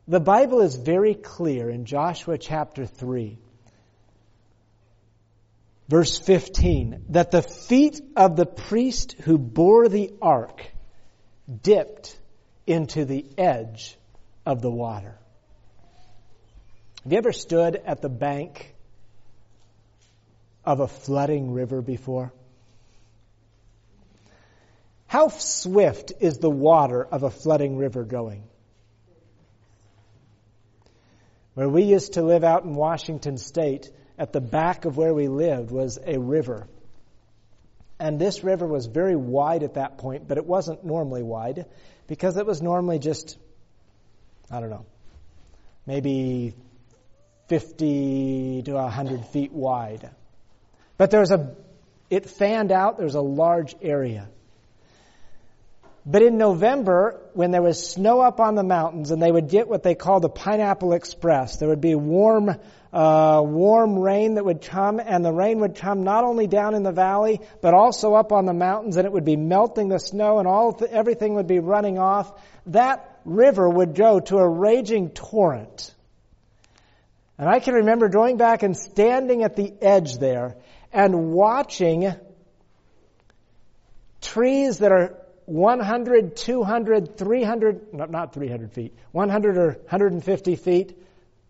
the 0.07 0.19
Bible 0.19 0.61
is 0.61 0.75
very 0.75 1.15
clear 1.15 1.69
in 1.69 1.85
Joshua 1.85 2.37
chapter 2.37 2.85
3, 2.85 3.37
verse 5.87 6.17
15, 6.17 7.05
that 7.09 7.31
the 7.31 7.41
feet 7.41 8.01
of 8.15 8.35
the 8.35 8.45
priest 8.45 9.13
who 9.21 9.37
bore 9.37 9.87
the 9.87 10.13
ark 10.21 10.61
dipped 11.61 12.17
into 12.67 13.05
the 13.05 13.25
edge 13.37 13.97
of 14.45 14.61
the 14.61 14.71
water. 14.71 15.17
Have 17.03 17.11
you 17.11 17.17
ever 17.17 17.33
stood 17.33 17.75
at 17.75 18.01
the 18.01 18.09
bank 18.09 18.73
of 20.63 20.79
a 20.79 20.87
flooding 20.87 21.51
river 21.51 21.81
before? 21.81 22.31
How 25.07 25.27
swift 25.27 26.13
is 26.21 26.37
the 26.37 26.49
water 26.49 27.03
of 27.03 27.23
a 27.23 27.29
flooding 27.29 27.77
river 27.77 28.03
going? 28.03 28.45
Where 31.55 31.67
we 31.67 31.83
used 31.83 32.13
to 32.13 32.23
live 32.23 32.45
out 32.45 32.63
in 32.63 32.73
Washington 32.73 33.37
State, 33.37 33.91
at 34.17 34.31
the 34.31 34.41
back 34.41 34.85
of 34.85 34.95
where 34.95 35.13
we 35.13 35.27
lived 35.27 35.71
was 35.71 35.99
a 36.03 36.17
river. 36.17 36.67
And 37.99 38.17
this 38.17 38.43
river 38.43 38.65
was 38.65 38.85
very 38.85 39.15
wide 39.15 39.63
at 39.63 39.73
that 39.73 39.97
point, 39.97 40.27
but 40.27 40.37
it 40.37 40.45
wasn't 40.45 40.85
normally 40.85 41.23
wide 41.23 41.65
because 42.07 42.37
it 42.37 42.45
was 42.45 42.61
normally 42.61 42.99
just, 42.99 43.37
I 44.49 44.59
don't 44.59 44.69
know, 44.69 44.85
maybe 45.85 46.55
50 47.47 48.63
to 48.63 48.73
100 48.73 49.25
feet 49.27 49.51
wide. 49.51 50.09
But 50.97 51.11
there's 51.11 51.31
a, 51.31 51.55
it 52.09 52.29
fanned 52.29 52.71
out, 52.71 52.97
there's 52.97 53.15
a 53.15 53.21
large 53.21 53.75
area. 53.81 54.29
But 56.05 56.21
in 56.21 56.37
November, 56.37 57.21
when 57.33 57.51
there 57.51 57.61
was 57.61 57.91
snow 57.91 58.19
up 58.19 58.41
on 58.41 58.55
the 58.55 58.63
mountains 58.63 59.11
and 59.11 59.21
they 59.21 59.31
would 59.31 59.47
get 59.47 59.69
what 59.69 59.83
they 59.83 59.95
call 59.95 60.19
the 60.19 60.29
Pineapple 60.29 60.91
Express, 60.91 61.57
there 61.57 61.69
would 61.69 61.79
be 61.79 61.95
warm, 61.95 62.49
uh, 62.91 63.41
warm 63.41 63.97
rain 63.97 64.35
that 64.35 64.43
would 64.43 64.61
come 64.61 64.99
and 64.99 65.23
the 65.23 65.31
rain 65.31 65.59
would 65.59 65.75
come 65.75 66.03
not 66.03 66.25
only 66.25 66.45
down 66.45 66.75
in 66.75 66.83
the 66.83 66.91
valley, 66.91 67.39
but 67.61 67.73
also 67.73 68.15
up 68.15 68.33
on 68.33 68.45
the 68.45 68.53
mountains 68.53 68.97
and 68.97 69.05
it 69.05 69.13
would 69.13 69.23
be 69.23 69.37
melting 69.37 69.87
the 69.87 69.97
snow 69.97 70.39
and 70.39 70.47
all, 70.47 70.77
everything 70.89 71.35
would 71.35 71.47
be 71.47 71.59
running 71.59 71.97
off. 71.97 72.33
That 72.65 73.19
river 73.23 73.69
would 73.69 73.95
go 73.95 74.19
to 74.19 74.37
a 74.37 74.47
raging 74.47 75.11
torrent. 75.11 75.93
And 77.37 77.49
I 77.49 77.59
can 77.59 77.73
remember 77.75 78.09
going 78.09 78.37
back 78.37 78.63
and 78.63 78.77
standing 78.77 79.43
at 79.43 79.55
the 79.55 79.73
edge 79.81 80.17
there 80.17 80.55
and 80.91 81.31
watching 81.31 82.13
trees 84.21 84.79
that 84.79 84.91
are 84.91 85.17
100, 85.45 86.37
200, 86.37 87.17
300, 87.17 87.93
not 87.93 88.33
300 88.33 88.71
feet, 88.71 88.93
100 89.11 89.57
or 89.57 89.71
150 89.71 90.55
feet 90.55 90.97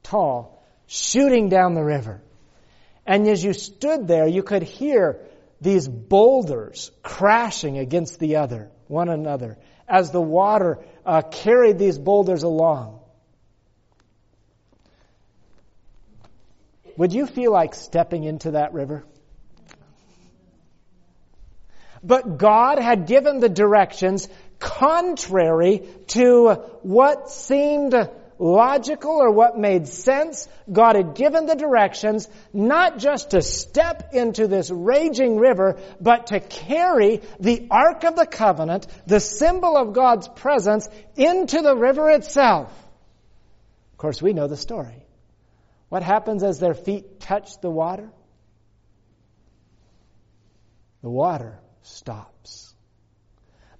tall, 0.01 0.63
shooting 0.87 1.49
down 1.49 1.73
the 1.75 1.83
river. 1.83 2.21
And 3.05 3.27
as 3.27 3.43
you 3.43 3.53
stood 3.53 4.07
there, 4.07 4.27
you 4.27 4.43
could 4.43 4.63
hear 4.63 5.19
these 5.61 5.87
boulders 5.87 6.91
crashing 7.03 7.77
against 7.77 8.19
the 8.19 8.37
other, 8.37 8.71
one 8.87 9.09
another, 9.09 9.57
as 9.87 10.11
the 10.11 10.21
water 10.21 10.79
uh, 11.05 11.21
carried 11.21 11.77
these 11.77 11.97
boulders 11.97 12.43
along. 12.43 12.99
Would 16.97 17.13
you 17.13 17.25
feel 17.25 17.51
like 17.51 17.73
stepping 17.73 18.23
into 18.23 18.51
that 18.51 18.73
river? 18.73 19.03
But 22.03 22.37
God 22.37 22.79
had 22.79 23.07
given 23.07 23.39
the 23.39 23.49
directions 23.49 24.27
contrary 24.59 25.83
to 26.07 26.53
what 26.81 27.29
seemed 27.29 27.95
logical 28.37 29.11
or 29.11 29.31
what 29.31 29.57
made 29.57 29.87
sense. 29.87 30.47
God 30.71 30.97
had 30.97 31.15
given 31.15 31.45
the 31.45 31.55
directions 31.55 32.27
not 32.51 32.97
just 32.97 33.31
to 33.31 33.41
step 33.41 34.13
into 34.13 34.47
this 34.47 34.69
raging 34.69 35.37
river, 35.37 35.79
but 36.01 36.27
to 36.27 36.41
carry 36.41 37.21
the 37.39 37.67
Ark 37.71 38.03
of 38.03 38.15
the 38.15 38.25
Covenant, 38.25 38.85
the 39.07 39.19
symbol 39.21 39.77
of 39.77 39.93
God's 39.93 40.27
presence, 40.27 40.89
into 41.15 41.61
the 41.61 41.75
river 41.75 42.09
itself. 42.09 42.69
Of 43.93 43.97
course, 43.97 44.21
we 44.21 44.33
know 44.33 44.47
the 44.47 44.57
story. 44.57 45.05
What 45.93 46.01
happens 46.01 46.41
as 46.41 46.57
their 46.57 46.73
feet 46.73 47.19
touch 47.19 47.61
the 47.61 47.69
water? 47.69 48.09
The 51.03 51.09
water 51.11 51.59
stops. 51.83 52.73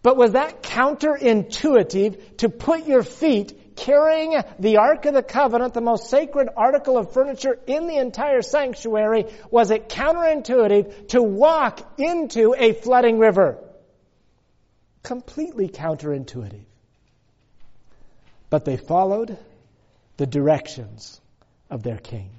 But 0.03 0.15
was 0.15 0.33
that 0.33 0.61
counterintuitive 0.61 2.37
to 2.37 2.49
put 2.49 2.85
your 2.85 3.01
feet 3.01 3.75
carrying 3.75 4.39
the 4.59 4.77
Ark 4.77 5.07
of 5.07 5.15
the 5.15 5.23
Covenant, 5.23 5.73
the 5.73 5.81
most 5.81 6.11
sacred 6.11 6.49
article 6.55 6.99
of 6.99 7.13
furniture 7.13 7.57
in 7.65 7.87
the 7.87 7.97
entire 7.97 8.43
sanctuary, 8.43 9.25
was 9.49 9.71
it 9.71 9.89
counterintuitive 9.89 11.07
to 11.07 11.23
walk 11.23 11.99
into 11.99 12.53
a 12.55 12.73
flooding 12.73 13.17
river? 13.17 13.57
Completely 15.01 15.67
counterintuitive. 15.67 16.65
But 18.51 18.65
they 18.65 18.77
followed 18.77 19.35
the 20.17 20.27
directions 20.27 21.19
of 21.73 21.81
their 21.81 21.97
king. 21.97 22.29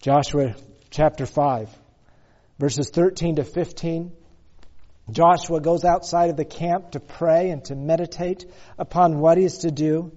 Joshua 0.00 0.54
chapter 0.90 1.26
5 1.26 1.68
verses 2.60 2.90
13 2.90 3.36
to 3.36 3.44
15. 3.44 4.12
Joshua 5.10 5.60
goes 5.60 5.84
outside 5.84 6.30
of 6.30 6.36
the 6.36 6.44
camp 6.44 6.92
to 6.92 7.00
pray 7.00 7.50
and 7.50 7.64
to 7.64 7.74
meditate 7.74 8.46
upon 8.78 9.18
what 9.18 9.36
he's 9.36 9.58
to 9.58 9.72
do. 9.72 10.12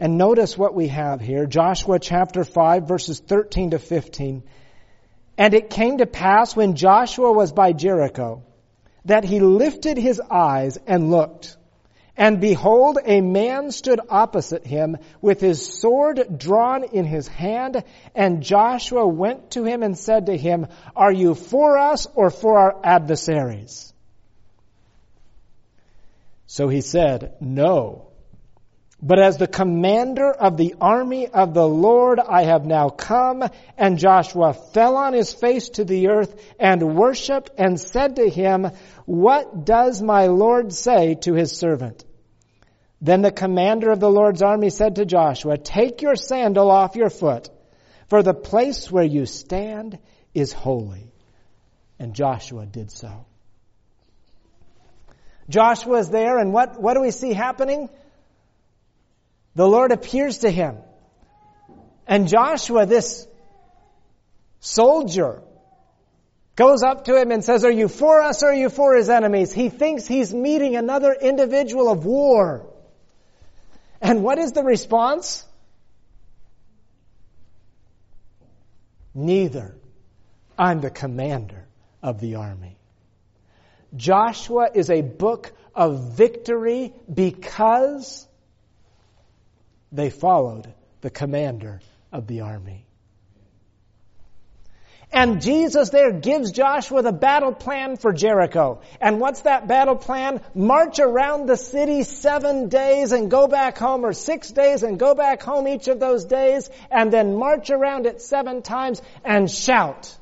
And 0.00 0.18
notice 0.18 0.58
what 0.58 0.74
we 0.74 0.88
have 0.88 1.20
here. 1.20 1.46
Joshua 1.46 2.00
chapter 2.00 2.42
5 2.42 2.88
verses 2.88 3.20
13 3.20 3.70
to 3.70 3.78
15. 3.78 4.42
And 5.36 5.54
it 5.54 5.70
came 5.70 5.98
to 5.98 6.06
pass 6.06 6.56
when 6.56 6.74
Joshua 6.74 7.30
was 7.30 7.52
by 7.52 7.72
Jericho 7.72 8.42
that 9.04 9.22
he 9.22 9.38
lifted 9.38 9.96
his 9.96 10.20
eyes 10.20 10.76
and 10.88 11.08
looked. 11.12 11.56
And 12.18 12.40
behold, 12.40 12.98
a 13.04 13.20
man 13.20 13.70
stood 13.70 14.00
opposite 14.08 14.66
him 14.66 14.96
with 15.22 15.40
his 15.40 15.64
sword 15.64 16.36
drawn 16.36 16.82
in 16.82 17.04
his 17.04 17.28
hand. 17.28 17.84
And 18.12 18.42
Joshua 18.42 19.06
went 19.06 19.52
to 19.52 19.62
him 19.62 19.84
and 19.84 19.96
said 19.96 20.26
to 20.26 20.36
him, 20.36 20.66
Are 20.96 21.12
you 21.12 21.36
for 21.36 21.78
us 21.78 22.08
or 22.16 22.30
for 22.30 22.58
our 22.58 22.76
adversaries? 22.82 23.94
So 26.46 26.66
he 26.66 26.80
said, 26.80 27.34
No. 27.40 28.08
But 29.00 29.20
as 29.20 29.36
the 29.36 29.46
commander 29.46 30.28
of 30.28 30.56
the 30.56 30.74
army 30.80 31.28
of 31.28 31.54
the 31.54 31.68
Lord, 31.68 32.18
I 32.18 32.46
have 32.46 32.66
now 32.66 32.88
come. 32.88 33.44
And 33.76 33.96
Joshua 33.96 34.54
fell 34.54 34.96
on 34.96 35.12
his 35.12 35.32
face 35.32 35.68
to 35.70 35.84
the 35.84 36.08
earth 36.08 36.34
and 36.58 36.96
worshiped 36.96 37.50
and 37.56 37.78
said 37.78 38.16
to 38.16 38.28
him, 38.28 38.72
What 39.06 39.64
does 39.64 40.02
my 40.02 40.26
Lord 40.26 40.72
say 40.72 41.14
to 41.20 41.34
his 41.34 41.56
servant? 41.56 42.04
Then 43.00 43.22
the 43.22 43.30
commander 43.30 43.90
of 43.90 44.00
the 44.00 44.10
Lord's 44.10 44.42
army 44.42 44.70
said 44.70 44.96
to 44.96 45.04
Joshua, 45.04 45.56
Take 45.56 46.02
your 46.02 46.16
sandal 46.16 46.70
off 46.70 46.96
your 46.96 47.10
foot, 47.10 47.48
for 48.08 48.22
the 48.22 48.34
place 48.34 48.90
where 48.90 49.04
you 49.04 49.24
stand 49.26 49.98
is 50.34 50.52
holy. 50.52 51.12
And 51.98 52.14
Joshua 52.14 52.66
did 52.66 52.90
so. 52.90 53.26
Joshua 55.48 55.98
is 55.98 56.10
there, 56.10 56.38
and 56.38 56.52
what, 56.52 56.80
what 56.80 56.94
do 56.94 57.00
we 57.00 57.10
see 57.10 57.32
happening? 57.32 57.88
The 59.54 59.66
Lord 59.66 59.92
appears 59.92 60.38
to 60.38 60.50
him. 60.50 60.76
And 62.06 62.28
Joshua, 62.28 62.86
this 62.86 63.26
soldier, 64.60 65.42
goes 66.56 66.82
up 66.82 67.04
to 67.04 67.16
him 67.16 67.30
and 67.30 67.44
says, 67.44 67.64
Are 67.64 67.70
you 67.70 67.88
for 67.88 68.20
us 68.22 68.42
or 68.42 68.50
are 68.50 68.54
you 68.54 68.68
for 68.68 68.94
his 68.94 69.08
enemies? 69.08 69.52
He 69.52 69.68
thinks 69.68 70.06
he's 70.06 70.34
meeting 70.34 70.76
another 70.76 71.12
individual 71.12 71.90
of 71.90 72.04
war. 72.04 72.66
And 74.00 74.22
what 74.22 74.38
is 74.38 74.52
the 74.52 74.62
response? 74.62 75.44
Neither. 79.14 79.74
I'm 80.58 80.80
the 80.80 80.90
commander 80.90 81.66
of 82.02 82.20
the 82.20 82.36
army. 82.36 82.76
Joshua 83.96 84.70
is 84.74 84.90
a 84.90 85.02
book 85.02 85.52
of 85.74 86.16
victory 86.16 86.92
because 87.12 88.26
they 89.92 90.10
followed 90.10 90.72
the 91.00 91.10
commander 91.10 91.80
of 92.12 92.26
the 92.26 92.40
army. 92.40 92.87
And 95.10 95.40
Jesus 95.40 95.88
there 95.88 96.12
gives 96.12 96.52
Joshua 96.52 97.02
the 97.02 97.12
battle 97.12 97.52
plan 97.52 97.96
for 97.96 98.12
Jericho. 98.12 98.82
And 99.00 99.20
what's 99.20 99.42
that 99.42 99.66
battle 99.66 99.96
plan? 99.96 100.42
March 100.54 100.98
around 100.98 101.46
the 101.46 101.56
city 101.56 102.02
seven 102.02 102.68
days 102.68 103.12
and 103.12 103.30
go 103.30 103.48
back 103.48 103.78
home, 103.78 104.04
or 104.04 104.12
six 104.12 104.50
days 104.50 104.82
and 104.82 104.98
go 104.98 105.14
back 105.14 105.42
home 105.42 105.66
each 105.66 105.88
of 105.88 105.98
those 105.98 106.26
days, 106.26 106.68
and 106.90 107.10
then 107.10 107.36
march 107.36 107.70
around 107.70 108.06
it 108.06 108.20
seven 108.20 108.60
times 108.60 109.00
and 109.24 109.50
shout. 109.50 110.14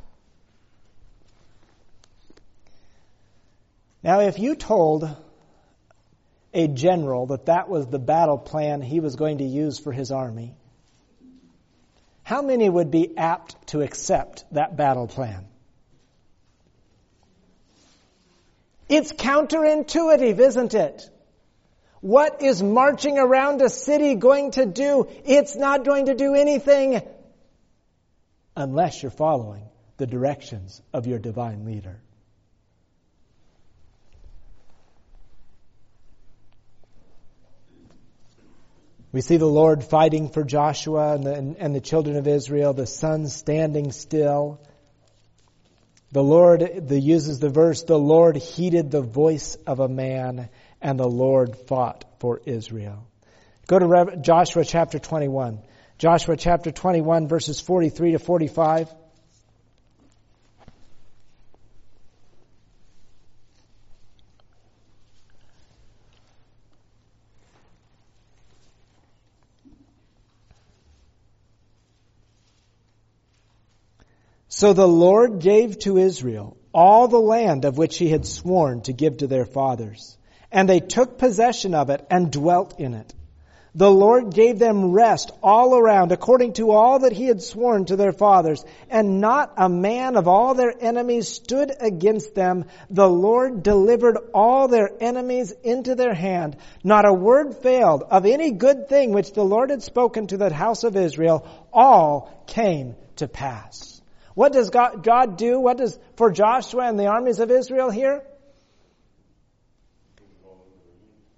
Now, 4.05 4.20
if 4.20 4.38
you 4.38 4.55
told 4.55 5.11
a 6.55 6.68
general 6.68 7.27
that 7.27 7.46
that 7.46 7.68
was 7.68 7.88
the 7.88 7.99
battle 7.99 8.38
plan 8.38 8.81
he 8.81 9.01
was 9.01 9.16
going 9.16 9.38
to 9.38 9.44
use 9.44 9.81
for 9.81 9.90
his 9.90 10.12
army, 10.12 10.55
how 12.27 12.43
many 12.43 12.69
would 12.69 12.91
be 12.91 13.17
apt 13.17 13.69
to 13.69 13.83
accept 13.83 14.45
that 14.51 14.77
battle 14.77 15.07
plan? 15.07 15.47
It's 18.89 19.12
counterintuitive, 19.12 20.41
isn't 20.41 20.75
it? 20.75 21.09
What 22.01 22.43
is 22.43 22.61
marching 22.61 23.17
around 23.17 23.62
a 23.62 23.69
city 23.69 24.17
going 24.17 24.51
to 24.53 24.67
do? 24.67 25.07
It's 25.25 25.55
not 25.55 25.85
going 25.85 26.07
to 26.07 26.17
do 26.17 26.35
anything 26.35 27.01
unless 28.57 29.01
you're 29.01 29.12
following 29.12 29.62
the 29.97 30.09
directions 30.09 30.83
of 30.93 31.07
your 31.07 31.21
divine 31.21 31.65
leader. 31.65 32.01
We 39.12 39.21
see 39.21 39.37
the 39.37 39.47
Lord 39.47 39.85
fighting 39.85 40.29
for 40.29 40.45
Joshua 40.45 41.14
and 41.14 41.25
the, 41.25 41.57
and 41.59 41.75
the 41.75 41.81
children 41.81 42.16
of 42.16 42.27
Israel, 42.27 42.73
the 42.73 42.87
sun 42.87 43.29
standing 43.29 43.92
still. 43.92 44.61
The 46.12 46.23
Lord 46.23 46.88
the, 46.88 47.01
uses 47.01 47.38
the 47.38 47.49
verse, 47.49 47.83
the 47.83 47.99
Lord 47.99 48.37
heeded 48.37 48.90
the 48.90 49.03
voice 49.03 49.57
of 49.66 49.81
a 49.81 49.88
man 49.88 50.49
and 50.81 50.99
the 50.99 51.09
Lord 51.09 51.57
fought 51.57 52.05
for 52.19 52.40
Israel. 52.45 53.07
Go 53.66 53.79
to 53.79 54.16
Joshua 54.21 54.64
chapter 54.64 54.99
21. 54.99 55.61
Joshua 55.99 56.37
chapter 56.37 56.71
21 56.71 57.27
verses 57.27 57.61
43 57.61 58.12
to 58.12 58.19
45. 58.19 58.95
So 74.57 74.73
the 74.73 74.88
Lord 74.88 75.40
gave 75.40 75.79
to 75.81 75.99
Israel 75.99 76.57
all 76.73 77.09
the 77.09 77.21
land 77.21 77.66
of 77.66 77.77
which 77.77 77.99
he 77.99 78.09
had 78.09 78.25
sworn 78.25 78.81
to 78.85 78.95
give 78.95 79.19
to 79.19 79.27
their 79.27 79.45
fathers. 79.45 80.16
And 80.51 80.66
they 80.66 80.81
took 80.81 81.19
possession 81.19 81.75
of 81.75 81.90
it 81.90 82.07
and 82.11 82.33
dwelt 82.33 82.81
in 82.81 82.95
it. 82.95 83.12
The 83.75 83.90
Lord 83.90 84.33
gave 84.33 84.59
them 84.59 84.92
rest 84.92 85.31
all 85.42 85.77
around 85.77 86.11
according 86.11 86.55
to 86.55 86.71
all 86.71 87.01
that 87.01 87.12
he 87.12 87.27
had 87.27 87.42
sworn 87.42 87.85
to 87.85 87.97
their 87.97 88.14
fathers. 88.14 88.64
And 88.88 89.21
not 89.21 89.53
a 89.59 89.69
man 89.69 90.16
of 90.16 90.27
all 90.27 90.55
their 90.55 90.73
enemies 90.81 91.29
stood 91.29 91.71
against 91.79 92.35
them. 92.35 92.64
The 92.88 93.11
Lord 93.11 93.62
delivered 93.62 94.16
all 94.33 94.69
their 94.69 94.88
enemies 95.01 95.53
into 95.64 95.95
their 95.95 96.14
hand. 96.14 96.57
Not 96.83 97.07
a 97.07 97.12
word 97.12 97.57
failed 97.57 98.05
of 98.11 98.25
any 98.25 98.53
good 98.53 98.88
thing 98.88 99.12
which 99.12 99.35
the 99.35 99.45
Lord 99.45 99.69
had 99.69 99.83
spoken 99.83 100.29
to 100.29 100.38
the 100.38 100.51
house 100.51 100.83
of 100.83 100.97
Israel. 100.97 101.47
All 101.75 102.42
came 102.47 102.95
to 103.16 103.29
pass. 103.29 103.96
What 104.37 104.53
does 104.53 104.68
God, 104.68 105.03
God 105.03 105.38
do? 105.38 105.59
What 105.59 105.79
does 105.79 105.99
for 106.16 106.31
Joshua 106.31 106.87
and 106.87 106.99
the 106.99 107.07
armies 107.07 107.40
of 107.40 107.51
Israel 107.51 107.88
here? 107.88 108.22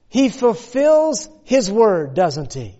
He 0.08 0.30
fulfills 0.30 1.28
His 1.44 1.70
word, 1.70 2.14
doesn't 2.14 2.54
He? 2.54 2.74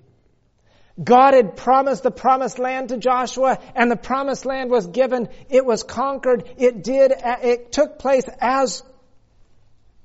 God 1.03 1.35
had 1.35 1.57
promised 1.57 2.03
the 2.03 2.11
promised 2.11 2.59
land 2.59 2.89
to 2.89 2.97
Joshua 2.97 3.61
and 3.77 3.89
the 3.89 3.97
promised 3.97 4.45
land 4.45 4.73
was 4.73 4.89
given. 4.89 5.29
It 5.49 5.65
was 5.65 5.85
conquered. 5.85 6.51
It 6.57 6.83
did, 6.83 7.13
it 7.15 7.71
took 7.71 8.01
place 8.01 8.25
as 8.41 8.83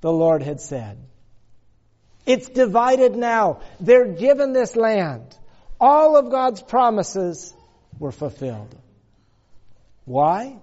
the 0.01 0.11
Lord 0.11 0.43
had 0.43 0.61
said. 0.61 0.99
It's 2.27 2.49
divided 2.49 3.15
now. 3.15 3.61
They're 3.79 4.13
given 4.13 4.53
this 4.53 4.75
land. 4.75 5.35
All 5.81 6.17
of 6.17 6.29
God's 6.29 6.61
promises 6.61 7.51
were 7.97 8.11
fulfilled. 8.11 8.75
Why? 10.05 10.57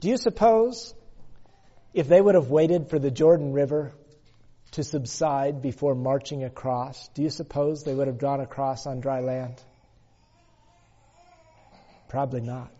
Do 0.00 0.08
you 0.08 0.16
suppose 0.16 0.94
if 1.92 2.08
they 2.08 2.20
would 2.20 2.34
have 2.34 2.48
waited 2.48 2.88
for 2.88 2.98
the 2.98 3.10
Jordan 3.10 3.52
River 3.52 3.92
to 4.72 4.84
subside 4.84 5.60
before 5.60 5.94
marching 5.94 6.44
across, 6.44 7.08
do 7.08 7.22
you 7.22 7.30
suppose 7.30 7.82
they 7.82 7.94
would 7.94 8.06
have 8.06 8.18
drawn 8.18 8.40
across 8.40 8.86
on 8.86 9.00
dry 9.00 9.20
land? 9.20 9.60
Probably 12.08 12.40
not. 12.40 12.72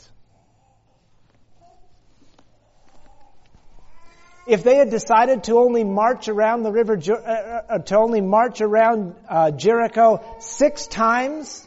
If 4.46 4.64
they 4.64 4.76
had 4.76 4.90
decided 4.90 5.44
to 5.44 5.59
only 5.59 5.85
march 5.85 6.28
around 6.28 6.62
the 6.62 6.72
river, 6.72 6.98
uh, 6.98 7.20
uh, 7.20 7.78
to 7.78 7.96
only 7.96 8.20
march 8.20 8.61
around 8.61 9.14
uh, 9.28 9.50
Jericho 9.50 10.24
six 10.40 10.87
times, 10.87 11.66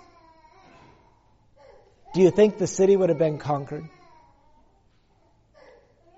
do 2.13 2.21
you 2.21 2.29
think 2.29 2.57
the 2.57 2.67
city 2.67 2.95
would 2.95 3.09
have 3.09 3.17
been 3.17 3.39
conquered? 3.39 3.83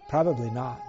Probably 0.10 0.50
not. 0.50 0.82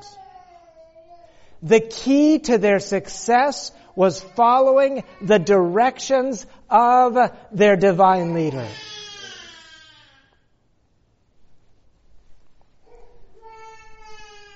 The 1.63 1.81
key 1.81 2.41
to 2.41 2.59
their 2.59 2.81
success 2.81 3.73
was 3.95 4.21
following 4.21 5.05
the 5.23 5.39
directions 5.39 6.45
of 6.69 7.17
their 7.53 7.77
divine 7.77 8.35
leader. 8.35 8.67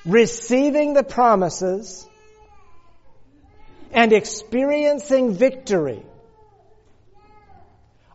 Receiving 0.05 0.95
the 0.95 1.05
promises 1.05 2.07
and 3.93 4.13
experiencing 4.13 5.35
victory 5.35 6.03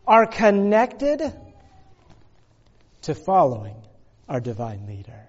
are 0.06 0.26
connected 0.26 1.32
to 3.06 3.14
following 3.14 3.76
our 4.28 4.40
divine 4.40 4.86
leader. 4.86 5.28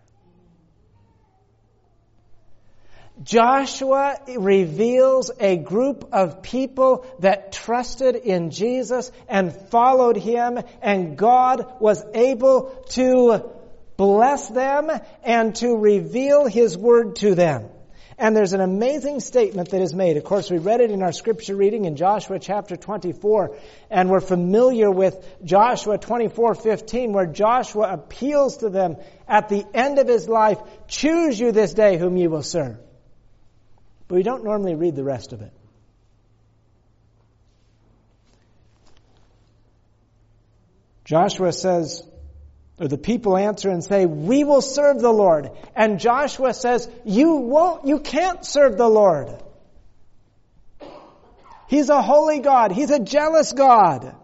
Joshua 3.23 4.17
reveals 4.37 5.31
a 5.39 5.57
group 5.57 6.09
of 6.11 6.41
people 6.41 7.05
that 7.19 7.51
trusted 7.51 8.15
in 8.15 8.51
Jesus 8.51 9.11
and 9.27 9.55
followed 9.69 10.17
him 10.17 10.59
and 10.81 11.17
God 11.17 11.79
was 11.79 12.03
able 12.13 12.85
to 12.89 13.43
bless 13.95 14.49
them 14.49 14.91
and 15.23 15.55
to 15.55 15.75
reveal 15.75 16.45
his 16.45 16.77
word 16.77 17.15
to 17.17 17.33
them. 17.33 17.69
And 18.19 18.36
there's 18.36 18.53
an 18.53 18.62
amazing 18.62 19.19
statement 19.19 19.69
that 19.69 19.82
is 19.82 19.93
made. 19.93 20.17
Of 20.17 20.23
course, 20.23 20.49
we 20.49 20.58
read 20.58 20.82
it 20.82 20.89
in 20.89 21.03
our 21.03 21.12
scripture 21.12 21.56
reading 21.56 21.86
in 21.86 21.95
Joshua 21.95 22.39
chapter 22.39 22.75
24, 22.75 23.56
and 23.91 24.10
we're 24.10 24.21
familiar 24.21 24.89
with 24.89 25.23
Joshua 25.43 25.99
24:15 25.99 27.13
where 27.13 27.27
Joshua 27.27 27.93
appeals 27.93 28.58
to 28.58 28.69
them 28.69 28.97
at 29.27 29.49
the 29.49 29.65
end 29.71 29.99
of 29.99 30.08
his 30.08 30.27
life, 30.27 30.60
choose 30.88 31.39
you 31.39 31.51
this 31.51 31.75
day 31.75 31.97
whom 31.97 32.17
you 32.17 32.32
will 32.32 32.41
serve. 32.41 32.77
But 34.08 34.15
we 34.15 34.23
don't 34.23 34.43
normally 34.43 34.73
read 34.73 34.95
the 34.95 35.03
rest 35.03 35.32
of 35.34 35.41
it. 35.41 35.51
Joshua 41.06 41.53
says, 41.53 42.03
or 42.79 42.87
the 42.87 42.97
people 42.97 43.37
answer 43.37 43.69
and 43.69 43.83
say, 43.83 44.05
we 44.05 44.43
will 44.43 44.61
serve 44.61 44.99
the 44.99 45.11
Lord. 45.11 45.51
And 45.75 45.99
Joshua 45.99 46.53
says, 46.53 46.89
you 47.05 47.35
won't, 47.37 47.87
you 47.87 47.99
can't 47.99 48.45
serve 48.45 48.77
the 48.77 48.87
Lord. 48.87 49.29
He's 51.67 51.89
a 51.89 52.01
holy 52.01 52.39
God. 52.39 52.71
He's 52.71 52.91
a 52.91 52.99
jealous 52.99 53.51
God. 53.51 54.15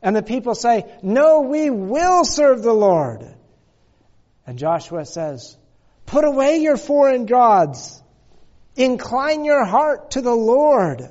And 0.00 0.14
the 0.14 0.22
people 0.22 0.54
say, 0.54 0.84
no, 1.02 1.40
we 1.40 1.68
will 1.70 2.24
serve 2.24 2.62
the 2.62 2.72
Lord. 2.72 3.26
And 4.46 4.58
Joshua 4.58 5.04
says, 5.04 5.56
put 6.06 6.24
away 6.24 6.58
your 6.58 6.76
foreign 6.76 7.26
gods 7.26 8.00
Incline 8.78 9.44
your 9.44 9.64
heart 9.64 10.12
to 10.12 10.20
the 10.20 10.34
Lord. 10.34 11.02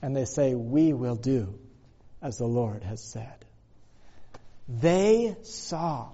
And 0.00 0.14
they 0.14 0.24
say, 0.24 0.54
We 0.54 0.92
will 0.92 1.16
do 1.16 1.58
as 2.22 2.38
the 2.38 2.46
Lord 2.46 2.84
has 2.84 3.02
said. 3.02 3.44
They 4.68 5.36
saw 5.42 6.08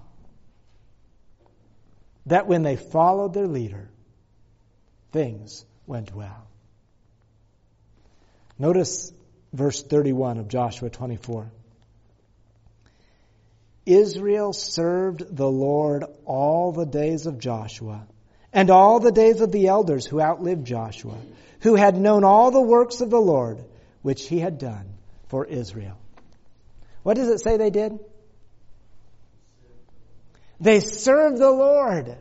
that 2.25 2.47
when 2.47 2.63
they 2.63 2.75
followed 2.75 3.33
their 3.33 3.47
leader, 3.47 3.89
things 5.11 5.65
went 5.87 6.13
well. 6.13 6.47
Notice 8.59 9.11
verse 9.53 9.81
31 9.81 10.37
of 10.37 10.47
Joshua 10.47 10.89
24. 10.89 11.51
Israel 13.85 14.53
served 14.53 15.35
the 15.35 15.49
Lord 15.49 16.03
all 16.25 16.71
the 16.71 16.85
days 16.85 17.25
of 17.25 17.39
Joshua 17.39 18.05
and 18.53 18.69
all 18.69 18.99
the 18.99 19.11
days 19.11 19.41
of 19.41 19.51
the 19.51 19.67
elders 19.67 20.05
who 20.05 20.21
outlived 20.21 20.65
Joshua, 20.65 21.17
who 21.61 21.75
had 21.75 21.97
known 21.97 22.23
all 22.23 22.51
the 22.51 22.61
works 22.61 23.01
of 23.01 23.09
the 23.09 23.19
Lord, 23.19 23.63
which 24.01 24.27
he 24.27 24.39
had 24.39 24.57
done 24.57 24.85
for 25.29 25.45
Israel. 25.45 25.97
What 27.03 27.15
does 27.15 27.29
it 27.29 27.39
say 27.39 27.57
they 27.57 27.71
did? 27.71 27.99
They 30.61 30.79
served 30.79 31.39
the 31.39 31.49
Lord. 31.49 32.15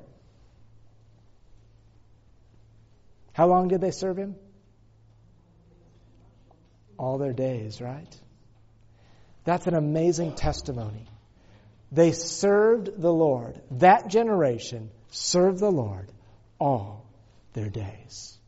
How 3.34 3.46
long 3.46 3.68
did 3.68 3.82
they 3.82 3.90
serve 3.90 4.16
him? 4.16 4.34
All 6.98 7.18
their 7.18 7.34
days, 7.34 7.82
right? 7.82 8.18
That's 9.44 9.66
an 9.66 9.74
amazing 9.74 10.34
testimony. 10.36 11.06
They 11.92 12.12
served 12.12 13.00
the 13.00 13.12
Lord. 13.12 13.60
That 13.72 14.08
generation 14.08 14.90
served 15.10 15.58
the 15.58 15.70
Lord 15.70 16.10
all 16.58 17.04
their 17.52 17.68
days. 17.68 18.38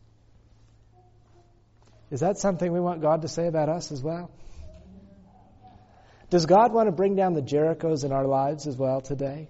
Is 2.10 2.20
that 2.20 2.38
something 2.38 2.72
we 2.72 2.80
want 2.80 3.02
God 3.02 3.22
to 3.22 3.28
say 3.28 3.46
about 3.46 3.68
us 3.68 3.92
as 3.92 4.02
well? 4.02 4.30
Does 6.30 6.46
God 6.46 6.72
want 6.72 6.86
to 6.88 6.92
bring 6.92 7.14
down 7.14 7.34
the 7.34 7.42
Jerichos 7.42 8.04
in 8.04 8.12
our 8.12 8.26
lives 8.26 8.66
as 8.66 8.76
well 8.76 9.02
today? 9.02 9.48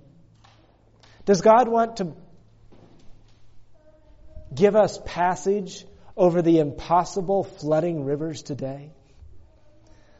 Does 1.24 1.40
God 1.40 1.68
want 1.68 1.98
to 1.98 2.12
give 4.54 4.76
us 4.76 4.98
passage 5.04 5.86
over 6.16 6.42
the 6.42 6.58
impossible 6.58 7.44
flooding 7.44 8.04
rivers 8.04 8.42
today? 8.42 8.90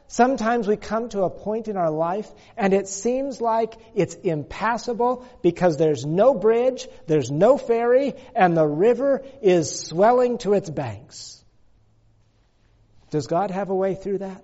Sometimes 0.07 0.67
we 0.67 0.77
come 0.77 1.09
to 1.09 1.23
a 1.23 1.29
point 1.29 1.67
in 1.67 1.75
our 1.75 1.89
life 1.89 2.31
and 2.55 2.71
it 2.71 2.87
seems 2.87 3.41
like 3.41 3.73
it's 3.95 4.13
impassable 4.13 5.25
because 5.41 5.77
there's 5.77 6.05
no 6.05 6.35
bridge, 6.35 6.87
there's 7.07 7.31
no 7.31 7.57
ferry, 7.57 8.13
and 8.35 8.55
the 8.55 8.67
river 8.67 9.23
is 9.41 9.87
swelling 9.87 10.37
to 10.39 10.53
its 10.53 10.69
banks. 10.69 11.43
Does 13.09 13.27
God 13.27 13.49
have 13.49 13.71
a 13.71 13.75
way 13.75 13.95
through 13.95 14.19
that? 14.19 14.43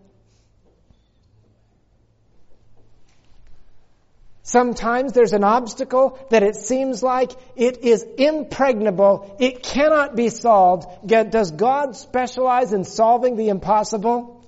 Sometimes 4.50 5.14
there's 5.14 5.34
an 5.34 5.44
obstacle 5.44 6.18
that 6.32 6.42
it 6.42 6.56
seems 6.56 7.04
like 7.04 7.34
it 7.56 7.84
is 7.84 8.04
impregnable. 8.18 9.36
It 9.40 9.62
cannot 9.62 10.16
be 10.16 10.30
solved. 10.30 10.88
Does 11.06 11.52
God 11.52 11.96
specialize 11.96 12.74
in 12.74 12.84
solving 12.84 13.36
the 13.36 13.50
impossible? 13.50 14.44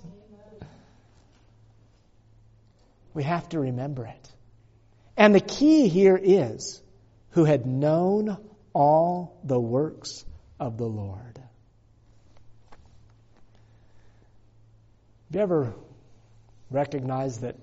We 3.14 3.22
have 3.22 3.48
to 3.50 3.60
remember 3.60 4.08
it. 4.08 4.32
And 5.18 5.36
the 5.36 5.40
key 5.40 5.88
here 5.88 6.20
is 6.20 6.82
who 7.34 7.44
had 7.44 7.68
known 7.68 8.40
all 8.74 9.40
the 9.44 9.60
works 9.60 10.26
of 10.60 10.80
the 10.80 10.88
Lord. 10.88 11.40
Have 15.28 15.36
you 15.36 15.42
ever 15.42 15.76
recognized 16.72 17.42
that 17.42 17.56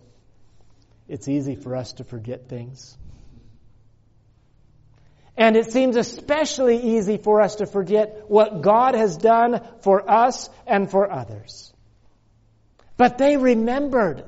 it's 1.09 1.29
easy 1.29 1.57
for 1.57 1.75
us 1.75 1.95
to 1.95 2.05
forget 2.05 2.49
things? 2.49 2.97
And 5.37 5.57
it 5.57 5.71
seems 5.73 5.97
especially 5.97 6.97
easy 6.97 7.17
for 7.17 7.41
us 7.41 7.57
to 7.57 7.67
forget 7.67 8.25
what 8.27 8.61
God 8.61 8.95
has 8.95 9.17
done 9.17 9.61
for 9.83 10.11
us 10.11 10.51
and 10.67 10.91
for 10.91 11.11
others. 11.11 11.73
But 12.97 13.19
they 13.19 13.37
remembered. 13.37 14.25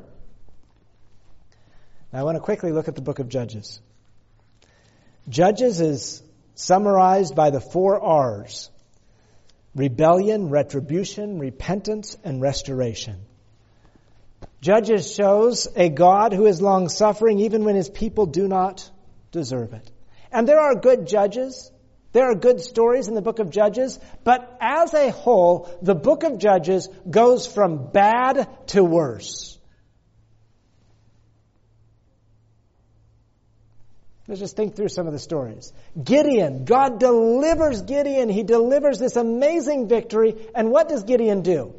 Now 2.13 2.21
I 2.21 2.23
want 2.23 2.37
to 2.37 2.41
quickly 2.41 2.71
look 2.71 2.87
at 2.87 2.95
the 2.95 3.03
book 3.03 3.19
of 3.19 3.29
Judges. 3.29 3.81
Judges 5.29 5.81
is 5.81 6.23
summarized 6.55 7.35
by 7.35 7.51
the 7.51 7.61
four 7.61 8.01
R's. 8.01 8.71
Rebellion, 9.75 10.49
retribution, 10.49 11.39
repentance, 11.39 12.17
and 12.25 12.41
restoration. 12.41 13.27
Judges 14.61 15.13
shows 15.13 15.69
a 15.75 15.89
God 15.89 16.33
who 16.33 16.47
is 16.47 16.61
long 16.61 16.89
suffering 16.89 17.41
even 17.41 17.65
when 17.65 17.77
his 17.77 17.89
people 17.89 18.27
do 18.27 18.47
not 18.47 18.89
deserve 19.33 19.73
it. 19.73 19.91
And 20.31 20.47
there 20.47 20.61
are 20.61 20.75
good 20.75 21.07
judges. 21.07 21.73
There 22.13 22.31
are 22.31 22.35
good 22.35 22.61
stories 22.61 23.09
in 23.09 23.15
the 23.15 23.23
book 23.23 23.39
of 23.39 23.51
Judges, 23.51 23.99
but 24.25 24.59
as 24.61 24.93
a 24.95 25.11
whole, 25.11 25.71
the 25.81 25.95
book 25.95 26.25
of 26.25 26.39
Judges 26.39 26.89
goes 27.09 27.47
from 27.47 27.93
bad 27.93 28.49
to 28.69 28.83
worse. 28.83 29.59
Let's 34.27 34.41
just 34.41 34.57
think 34.57 34.77
through 34.77 34.89
some 34.89 35.07
of 35.07 35.13
the 35.13 35.19
stories. 35.19 35.73
Gideon, 36.01 36.65
God 36.65 37.01
delivers 37.01 37.83
Gideon. 37.83 38.29
He 38.29 38.43
delivers 38.43 38.99
this 38.99 39.17
amazing 39.17 39.89
victory. 39.89 40.37
And 40.55 40.71
what 40.71 40.89
does 40.89 41.05
Gideon 41.05 41.43
do? 41.43 41.75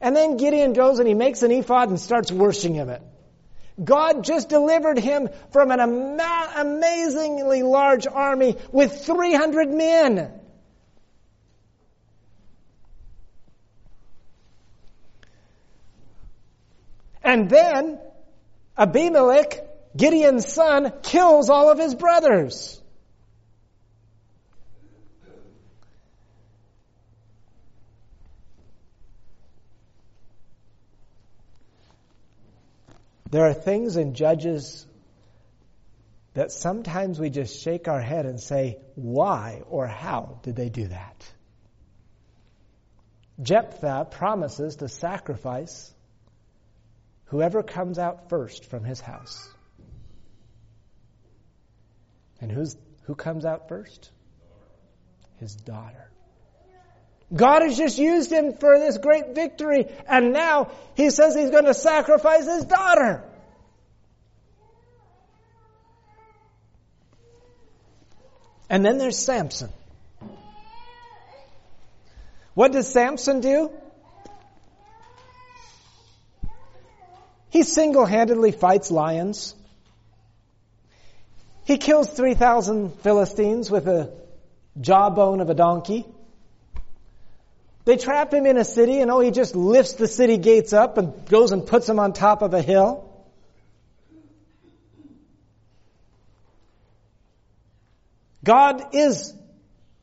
And 0.00 0.14
then 0.14 0.36
Gideon 0.36 0.72
goes 0.72 0.98
and 0.98 1.08
he 1.08 1.14
makes 1.14 1.42
an 1.42 1.50
ephod 1.50 1.88
and 1.88 1.98
starts 2.00 2.30
worshiping 2.30 2.76
it. 2.76 3.02
God 3.82 4.24
just 4.24 4.48
delivered 4.48 4.98
him 4.98 5.28
from 5.52 5.70
an 5.70 5.80
ama- 5.80 6.52
amazingly 6.56 7.62
large 7.62 8.06
army 8.06 8.56
with 8.72 9.04
300 9.04 9.70
men. 9.70 10.40
And 17.22 17.50
then 17.50 17.98
Abimelech, 18.76 19.60
Gideon's 19.96 20.50
son, 20.50 20.92
kills 21.02 21.50
all 21.50 21.70
of 21.70 21.78
his 21.78 21.94
brothers. 21.94 22.80
There 33.30 33.44
are 33.44 33.54
things 33.54 33.96
in 33.96 34.14
Judges 34.14 34.86
that 36.34 36.50
sometimes 36.52 37.18
we 37.18 37.30
just 37.30 37.62
shake 37.62 37.88
our 37.88 38.00
head 38.00 38.26
and 38.26 38.40
say, 38.40 38.78
why 38.94 39.62
or 39.68 39.86
how 39.86 40.38
did 40.42 40.56
they 40.56 40.68
do 40.68 40.86
that? 40.88 41.32
Jephthah 43.42 44.08
promises 44.10 44.76
to 44.76 44.88
sacrifice 44.88 45.92
whoever 47.26 47.62
comes 47.62 47.98
out 47.98 48.28
first 48.28 48.64
from 48.66 48.84
his 48.84 49.00
house. 49.00 49.48
And 52.40 52.50
who's, 52.50 52.76
who 53.02 53.14
comes 53.14 53.44
out 53.44 53.68
first? 53.68 54.10
His 55.36 55.54
daughter. 55.54 56.10
God 57.34 57.62
has 57.62 57.76
just 57.76 57.98
used 57.98 58.32
him 58.32 58.54
for 58.54 58.78
this 58.78 58.96
great 58.96 59.34
victory, 59.34 59.86
and 60.08 60.32
now 60.32 60.70
he 60.94 61.10
says 61.10 61.34
he's 61.34 61.50
going 61.50 61.66
to 61.66 61.74
sacrifice 61.74 62.46
his 62.46 62.64
daughter. 62.64 63.22
And 68.70 68.84
then 68.84 68.98
there's 68.98 69.18
Samson. 69.18 69.70
What 72.54 72.72
does 72.72 72.90
Samson 72.90 73.40
do? 73.40 73.70
He 77.50 77.62
single 77.62 78.04
handedly 78.04 78.52
fights 78.52 78.90
lions. 78.90 79.54
He 81.64 81.76
kills 81.76 82.08
3,000 82.08 83.00
Philistines 83.00 83.70
with 83.70 83.86
a 83.86 84.12
jawbone 84.80 85.40
of 85.40 85.50
a 85.50 85.54
donkey. 85.54 86.06
They 87.88 87.96
trap 87.96 88.34
him 88.34 88.44
in 88.44 88.58
a 88.58 88.66
city 88.66 89.00
and 89.00 89.10
oh, 89.10 89.20
he 89.20 89.30
just 89.30 89.56
lifts 89.56 89.94
the 89.94 90.06
city 90.06 90.36
gates 90.36 90.74
up 90.74 90.98
and 90.98 91.24
goes 91.24 91.52
and 91.52 91.66
puts 91.66 91.86
them 91.86 91.98
on 91.98 92.12
top 92.12 92.42
of 92.42 92.52
a 92.52 92.60
hill. 92.60 93.10
God 98.44 98.94
is 98.94 99.32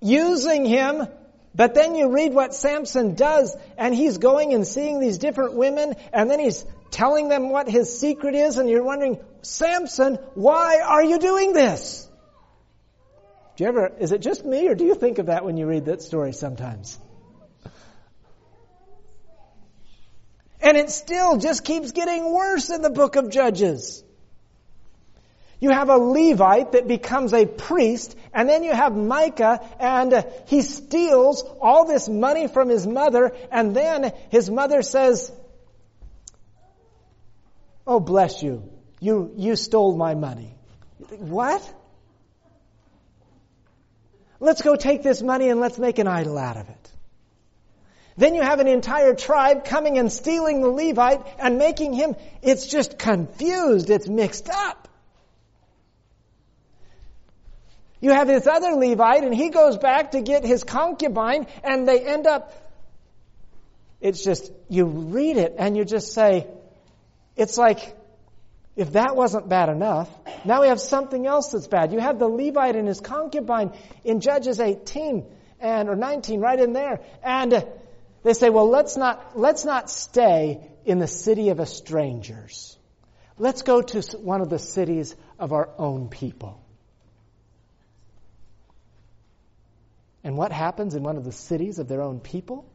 using 0.01 0.65
him, 0.65 1.07
but 1.53 1.75
then 1.75 1.93
you 1.93 2.09
read 2.09 2.33
what 2.33 2.55
Samson 2.55 3.13
does 3.13 3.55
and 3.77 3.93
he's 3.93 4.17
going 4.17 4.55
and 4.55 4.65
seeing 4.65 4.99
these 4.99 5.19
different 5.19 5.53
women 5.53 5.93
and 6.11 6.27
then 6.27 6.39
he's 6.39 6.65
telling 6.89 7.29
them 7.29 7.51
what 7.51 7.69
his 7.69 7.99
secret 7.99 8.33
is 8.33 8.57
and 8.57 8.67
you're 8.67 8.81
wondering, 8.81 9.19
Samson, 9.43 10.15
why 10.33 10.79
are 10.83 11.03
you 11.03 11.19
doing 11.19 11.53
this? 11.53 12.09
Do 13.57 13.63
you 13.63 13.67
ever, 13.67 13.91
is 13.99 14.11
it 14.11 14.23
just 14.23 14.43
me 14.43 14.69
or 14.69 14.73
do 14.73 14.85
you 14.85 14.95
think 14.95 15.19
of 15.19 15.27
that 15.27 15.45
when 15.45 15.55
you 15.55 15.67
read 15.67 15.85
that 15.85 16.01
story 16.01 16.33
sometimes? 16.33 16.99
And 20.61 20.77
it 20.77 20.89
still 20.89 21.37
just 21.37 21.63
keeps 21.63 21.91
getting 21.91 22.33
worse 22.33 22.69
in 22.69 22.81
the 22.81 22.89
book 22.89 23.15
of 23.15 23.29
Judges. 23.29 24.03
You 25.59 25.69
have 25.69 25.89
a 25.89 25.97
Levite 25.97 26.73
that 26.73 26.87
becomes 26.87 27.33
a 27.33 27.45
priest, 27.45 28.15
and 28.33 28.49
then 28.49 28.63
you 28.63 28.73
have 28.73 28.95
Micah, 28.95 29.61
and 29.79 30.25
he 30.47 30.61
steals 30.61 31.43
all 31.61 31.85
this 31.85 32.09
money 32.09 32.47
from 32.47 32.69
his 32.69 32.85
mother, 32.85 33.35
and 33.51 33.75
then 33.75 34.11
his 34.29 34.49
mother 34.49 34.81
says, 34.81 35.31
Oh, 37.87 37.99
bless 37.99 38.41
you. 38.41 38.69
You, 38.99 39.31
you 39.35 39.55
stole 39.55 39.95
my 39.95 40.15
money. 40.15 40.55
What? 41.19 41.61
Let's 44.39 44.61
go 44.61 44.75
take 44.75 45.03
this 45.03 45.21
money 45.21 45.49
and 45.49 45.59
let's 45.59 45.77
make 45.77 45.99
an 45.99 46.07
idol 46.07 46.37
out 46.37 46.57
of 46.57 46.69
it. 46.69 46.91
Then 48.17 48.33
you 48.33 48.41
have 48.41 48.59
an 48.59 48.67
entire 48.67 49.13
tribe 49.13 49.65
coming 49.65 49.97
and 49.97 50.11
stealing 50.11 50.61
the 50.61 50.69
Levite 50.69 51.21
and 51.37 51.57
making 51.57 51.93
him, 51.93 52.15
it's 52.41 52.65
just 52.65 52.97
confused, 52.97 53.89
it's 53.89 54.07
mixed 54.07 54.49
up. 54.49 54.87
You 57.99 58.11
have 58.11 58.27
this 58.27 58.47
other 58.47 58.71
Levite 58.71 59.23
and 59.23 59.33
he 59.33 59.49
goes 59.49 59.77
back 59.77 60.11
to 60.11 60.21
get 60.21 60.45
his 60.45 60.63
concubine 60.63 61.47
and 61.63 61.87
they 61.87 62.05
end 62.05 62.25
up, 62.27 62.53
it's 63.99 64.23
just, 64.23 64.51
you 64.69 64.85
read 64.85 65.37
it 65.37 65.55
and 65.57 65.75
you 65.75 65.83
just 65.83 66.13
say, 66.13 66.47
it's 67.35 67.57
like, 67.57 67.97
if 68.77 68.93
that 68.93 69.15
wasn't 69.15 69.49
bad 69.49 69.69
enough, 69.69 70.09
now 70.45 70.61
we 70.61 70.67
have 70.67 70.79
something 70.79 71.25
else 71.25 71.49
that's 71.51 71.67
bad. 71.67 71.91
You 71.91 71.99
have 71.99 72.19
the 72.19 72.27
Levite 72.27 72.75
and 72.75 72.87
his 72.87 72.99
concubine 72.99 73.73
in 74.03 74.19
Judges 74.19 74.59
18 74.59 75.25
and, 75.59 75.89
or 75.89 75.95
19 75.95 76.39
right 76.39 76.59
in 76.59 76.73
there. 76.73 76.99
And 77.23 77.65
they 78.25 78.33
say, 78.33 78.49
well, 78.49 78.67
let's 78.67 78.97
not, 78.97 79.37
let's 79.37 79.65
not 79.65 79.87
stay 79.87 80.59
in 80.83 80.97
the 80.97 81.07
city 81.07 81.49
of 81.49 81.69
strangers. 81.69 82.75
Let's 83.37 83.61
go 83.61 83.83
to 83.83 84.01
one 84.17 84.41
of 84.41 84.49
the 84.49 84.57
cities 84.57 85.15
of 85.37 85.53
our 85.53 85.69
own 85.77 86.09
people. 86.09 86.59
And 90.23 90.37
what 90.37 90.51
happens 90.51 90.95
in 90.95 91.03
one 91.03 91.17
of 91.17 91.23
the 91.23 91.31
cities 91.31 91.77
of 91.77 91.87
their 91.87 92.01
own 92.01 92.19
people? 92.19 92.67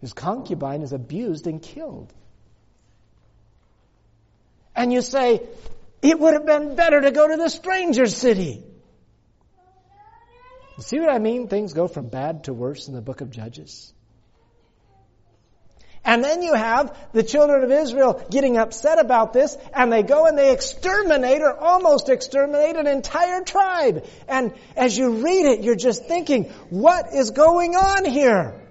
His 0.00 0.12
concubine 0.12 0.82
is 0.82 0.92
abused 0.92 1.48
and 1.48 1.60
killed. 1.60 2.14
And 4.76 4.92
you 4.92 5.02
say, 5.02 5.42
it 6.00 6.20
would 6.20 6.34
have 6.34 6.46
been 6.46 6.76
better 6.76 7.00
to 7.00 7.10
go 7.10 7.26
to 7.26 7.36
the 7.36 7.48
stranger 7.48 8.06
city. 8.06 8.62
See 10.78 11.00
what 11.00 11.08
I 11.08 11.18
mean? 11.18 11.48
Things 11.48 11.72
go 11.72 11.88
from 11.88 12.08
bad 12.08 12.44
to 12.44 12.52
worse 12.52 12.88
in 12.88 12.94
the 12.94 13.00
book 13.00 13.20
of 13.22 13.30
Judges. 13.30 13.92
And 16.04 16.22
then 16.22 16.42
you 16.42 16.54
have 16.54 16.96
the 17.12 17.24
children 17.24 17.64
of 17.64 17.72
Israel 17.72 18.24
getting 18.30 18.56
upset 18.56 19.00
about 19.00 19.32
this, 19.32 19.56
and 19.74 19.92
they 19.92 20.04
go 20.04 20.26
and 20.26 20.38
they 20.38 20.52
exterminate 20.52 21.42
or 21.42 21.56
almost 21.56 22.08
exterminate 22.08 22.76
an 22.76 22.86
entire 22.86 23.42
tribe. 23.42 24.06
And 24.28 24.52
as 24.76 24.96
you 24.96 25.24
read 25.24 25.46
it, 25.46 25.64
you're 25.64 25.74
just 25.74 26.04
thinking, 26.04 26.44
what 26.70 27.12
is 27.12 27.32
going 27.32 27.74
on 27.74 28.04
here? 28.04 28.65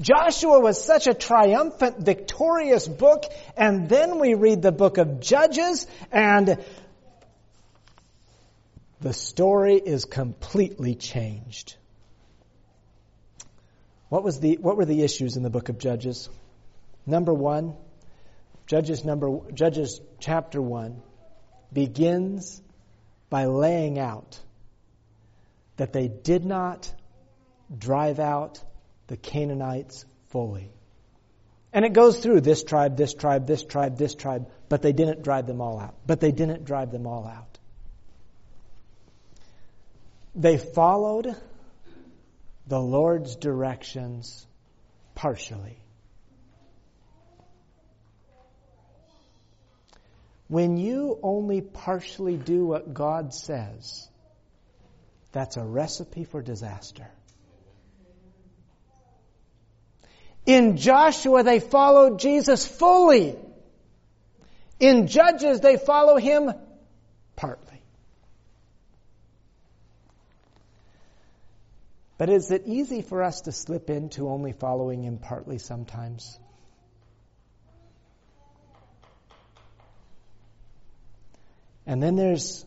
Joshua 0.00 0.60
was 0.60 0.82
such 0.82 1.06
a 1.06 1.14
triumphant, 1.14 1.98
victorious 1.98 2.88
book, 2.88 3.24
and 3.56 3.88
then 3.88 4.18
we 4.18 4.34
read 4.34 4.62
the 4.62 4.72
book 4.72 4.96
of 4.96 5.20
Judges, 5.20 5.86
and 6.10 6.58
the 9.00 9.12
story 9.12 9.76
is 9.76 10.06
completely 10.06 10.94
changed. 10.94 11.76
What 14.08 14.24
was 14.24 14.40
the 14.40 14.56
what 14.56 14.76
were 14.76 14.86
the 14.86 15.02
issues 15.02 15.36
in 15.36 15.42
the 15.42 15.50
book 15.50 15.68
of 15.68 15.78
Judges? 15.78 16.28
Number 17.06 17.32
1, 17.32 17.74
Judges 18.66 19.04
number 19.04 19.38
Judges 19.52 20.00
chapter 20.18 20.62
1 20.62 21.02
begins 21.72 22.60
by 23.28 23.44
laying 23.44 23.98
out 23.98 24.38
that 25.76 25.92
they 25.92 26.08
did 26.08 26.44
not 26.44 26.92
drive 27.76 28.18
out 28.18 28.62
the 29.10 29.16
Canaanites 29.16 30.04
fully. 30.28 30.70
And 31.72 31.84
it 31.84 31.92
goes 31.92 32.20
through 32.20 32.42
this 32.42 32.62
tribe, 32.62 32.96
this 32.96 33.12
tribe, 33.12 33.44
this 33.44 33.64
tribe, 33.64 33.98
this 33.98 34.14
tribe, 34.14 34.48
but 34.68 34.82
they 34.82 34.92
didn't 34.92 35.22
drive 35.22 35.48
them 35.48 35.60
all 35.60 35.80
out. 35.80 35.96
But 36.06 36.20
they 36.20 36.30
didn't 36.30 36.64
drive 36.64 36.92
them 36.92 37.08
all 37.08 37.26
out. 37.26 37.58
They 40.36 40.58
followed 40.58 41.34
the 42.68 42.78
Lord's 42.78 43.34
directions 43.34 44.46
partially. 45.16 45.82
When 50.46 50.76
you 50.76 51.18
only 51.20 51.62
partially 51.62 52.36
do 52.36 52.64
what 52.64 52.94
God 52.94 53.34
says, 53.34 54.08
that's 55.32 55.56
a 55.56 55.64
recipe 55.64 56.22
for 56.22 56.42
disaster. 56.42 57.08
In 60.50 60.78
Joshua, 60.78 61.44
they 61.44 61.60
followed 61.60 62.18
Jesus 62.18 62.66
fully. 62.66 63.36
In 64.80 65.06
Judges, 65.06 65.60
they 65.60 65.76
follow 65.76 66.16
him 66.16 66.50
partly. 67.36 67.80
But 72.18 72.30
is 72.30 72.50
it 72.50 72.64
easy 72.66 73.00
for 73.00 73.22
us 73.22 73.42
to 73.42 73.52
slip 73.52 73.90
into 73.90 74.28
only 74.28 74.50
following 74.50 75.04
him 75.04 75.18
partly 75.18 75.58
sometimes? 75.58 76.36
And 81.86 82.02
then 82.02 82.16
there's 82.16 82.66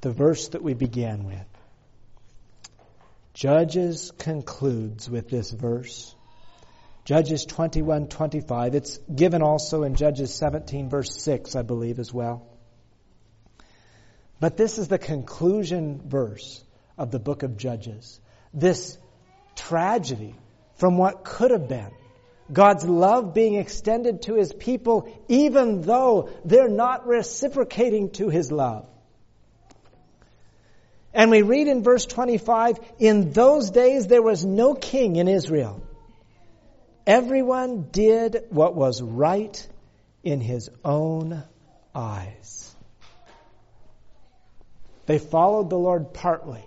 the 0.00 0.10
verse 0.10 0.48
that 0.48 0.64
we 0.64 0.74
began 0.74 1.26
with. 1.26 1.46
Judges 3.34 4.10
concludes 4.18 5.08
with 5.08 5.30
this 5.30 5.52
verse. 5.52 6.16
Judges 7.04 7.44
21, 7.46 8.08
25. 8.08 8.74
It's 8.74 8.98
given 8.98 9.42
also 9.42 9.82
in 9.82 9.94
Judges 9.94 10.34
17, 10.34 10.88
verse 10.88 11.22
6, 11.22 11.56
I 11.56 11.62
believe, 11.62 11.98
as 11.98 12.12
well. 12.12 12.46
But 14.38 14.56
this 14.56 14.78
is 14.78 14.88
the 14.88 14.98
conclusion 14.98 16.00
verse 16.04 16.62
of 16.96 17.10
the 17.10 17.18
book 17.18 17.42
of 17.42 17.56
Judges. 17.56 18.20
This 18.52 18.98
tragedy 19.54 20.34
from 20.76 20.96
what 20.96 21.24
could 21.24 21.50
have 21.50 21.68
been. 21.68 21.90
God's 22.52 22.84
love 22.84 23.32
being 23.32 23.54
extended 23.54 24.22
to 24.22 24.34
His 24.34 24.52
people 24.52 25.14
even 25.28 25.82
though 25.82 26.30
they're 26.44 26.68
not 26.68 27.06
reciprocating 27.06 28.10
to 28.12 28.28
His 28.28 28.50
love. 28.50 28.86
And 31.12 31.30
we 31.30 31.42
read 31.42 31.68
in 31.68 31.82
verse 31.82 32.06
25, 32.06 32.78
in 32.98 33.32
those 33.32 33.70
days 33.70 34.06
there 34.06 34.22
was 34.22 34.44
no 34.44 34.74
king 34.74 35.16
in 35.16 35.28
Israel. 35.28 35.82
Everyone 37.10 37.88
did 37.90 38.44
what 38.50 38.76
was 38.76 39.02
right 39.02 39.68
in 40.22 40.40
his 40.40 40.70
own 40.84 41.42
eyes. 41.92 42.72
They 45.06 45.18
followed 45.18 45.70
the 45.70 45.76
Lord 45.76 46.14
partly. 46.14 46.64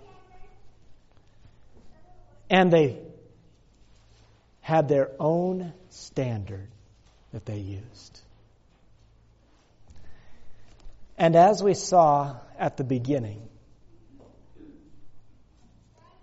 And 2.50 2.70
they 2.70 2.98
had 4.60 4.86
their 4.86 5.12
own 5.18 5.72
standard 5.88 6.68
that 7.32 7.46
they 7.46 7.60
used. 7.60 8.20
And 11.16 11.36
as 11.36 11.62
we 11.62 11.72
saw 11.72 12.36
at 12.58 12.76
the 12.76 12.84
beginning, 12.84 13.48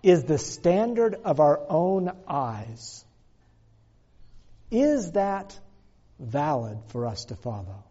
is 0.00 0.22
the 0.22 0.38
standard 0.38 1.16
of 1.24 1.40
our 1.40 1.60
own 1.68 2.12
eyes. 2.28 3.04
Is 4.72 5.12
that 5.12 5.56
valid 6.18 6.78
for 6.88 7.06
us 7.06 7.26
to 7.26 7.36
follow? 7.36 7.84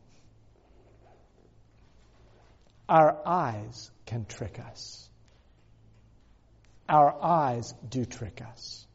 Our 2.89 3.17
eyes 3.25 3.89
can 4.05 4.25
trick 4.25 4.59
us. 4.59 5.09
Our 6.89 7.15
eyes 7.23 7.73
do 7.87 8.03
trick 8.03 8.41
us. 8.41 8.85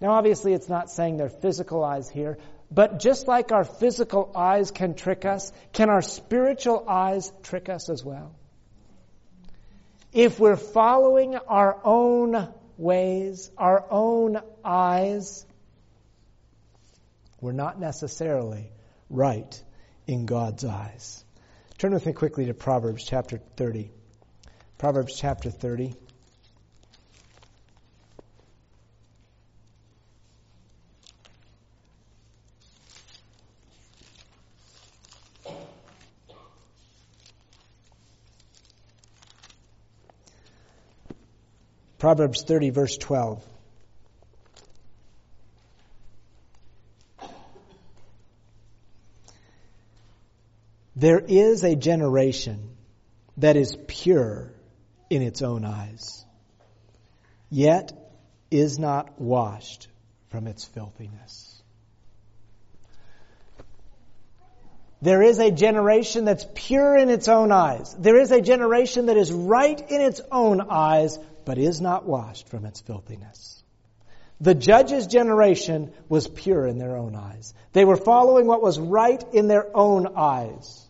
Now, 0.00 0.12
obviously, 0.12 0.54
it's 0.54 0.68
not 0.68 0.90
saying 0.90 1.18
they're 1.18 1.28
physical 1.28 1.84
eyes 1.84 2.08
here, 2.08 2.38
but 2.70 2.98
just 2.98 3.28
like 3.28 3.52
our 3.52 3.64
physical 3.64 4.32
eyes 4.34 4.70
can 4.70 4.94
trick 4.94 5.26
us, 5.26 5.52
can 5.74 5.90
our 5.90 6.00
spiritual 6.00 6.84
eyes 6.88 7.30
trick 7.42 7.68
us 7.68 7.90
as 7.90 8.02
well? 8.02 8.34
if 10.16 10.40
we're 10.40 10.56
following 10.56 11.36
our 11.36 11.78
own 11.84 12.48
ways, 12.78 13.50
our 13.58 13.84
own 13.90 14.40
eyes, 14.64 15.45
we're 17.40 17.52
not 17.52 17.78
necessarily 17.78 18.70
right 19.10 19.62
in 20.06 20.26
God's 20.26 20.64
eyes. 20.64 21.24
Turn 21.78 21.92
with 21.92 22.06
me 22.06 22.12
quickly 22.12 22.46
to 22.46 22.54
Proverbs 22.54 23.04
chapter 23.04 23.38
30. 23.56 23.90
Proverbs 24.78 25.14
chapter 25.18 25.50
30. 25.50 25.94
Proverbs 41.98 42.42
30, 42.42 42.70
verse 42.70 42.96
12. 42.98 43.42
There 50.96 51.18
is 51.18 51.62
a 51.62 51.76
generation 51.76 52.70
that 53.36 53.56
is 53.56 53.76
pure 53.86 54.54
in 55.10 55.20
its 55.20 55.42
own 55.42 55.66
eyes, 55.66 56.24
yet 57.50 57.92
is 58.50 58.78
not 58.78 59.20
washed 59.20 59.88
from 60.30 60.46
its 60.46 60.64
filthiness. 60.64 61.62
There 65.02 65.22
is 65.22 65.38
a 65.38 65.50
generation 65.50 66.24
that's 66.24 66.46
pure 66.54 66.96
in 66.96 67.10
its 67.10 67.28
own 67.28 67.52
eyes. 67.52 67.94
There 67.98 68.18
is 68.18 68.30
a 68.30 68.40
generation 68.40 69.06
that 69.06 69.18
is 69.18 69.30
right 69.30 69.78
in 69.78 70.00
its 70.00 70.22
own 70.32 70.62
eyes, 70.62 71.18
but 71.44 71.58
is 71.58 71.78
not 71.78 72.06
washed 72.06 72.48
from 72.48 72.64
its 72.64 72.80
filthiness. 72.80 73.62
The 74.40 74.54
judge's 74.54 75.06
generation 75.06 75.92
was 76.08 76.26
pure 76.26 76.66
in 76.66 76.78
their 76.78 76.96
own 76.96 77.14
eyes. 77.14 77.52
They 77.72 77.84
were 77.84 77.96
following 77.96 78.46
what 78.46 78.62
was 78.62 78.78
right 78.78 79.22
in 79.34 79.48
their 79.48 79.68
own 79.76 80.08
eyes. 80.16 80.85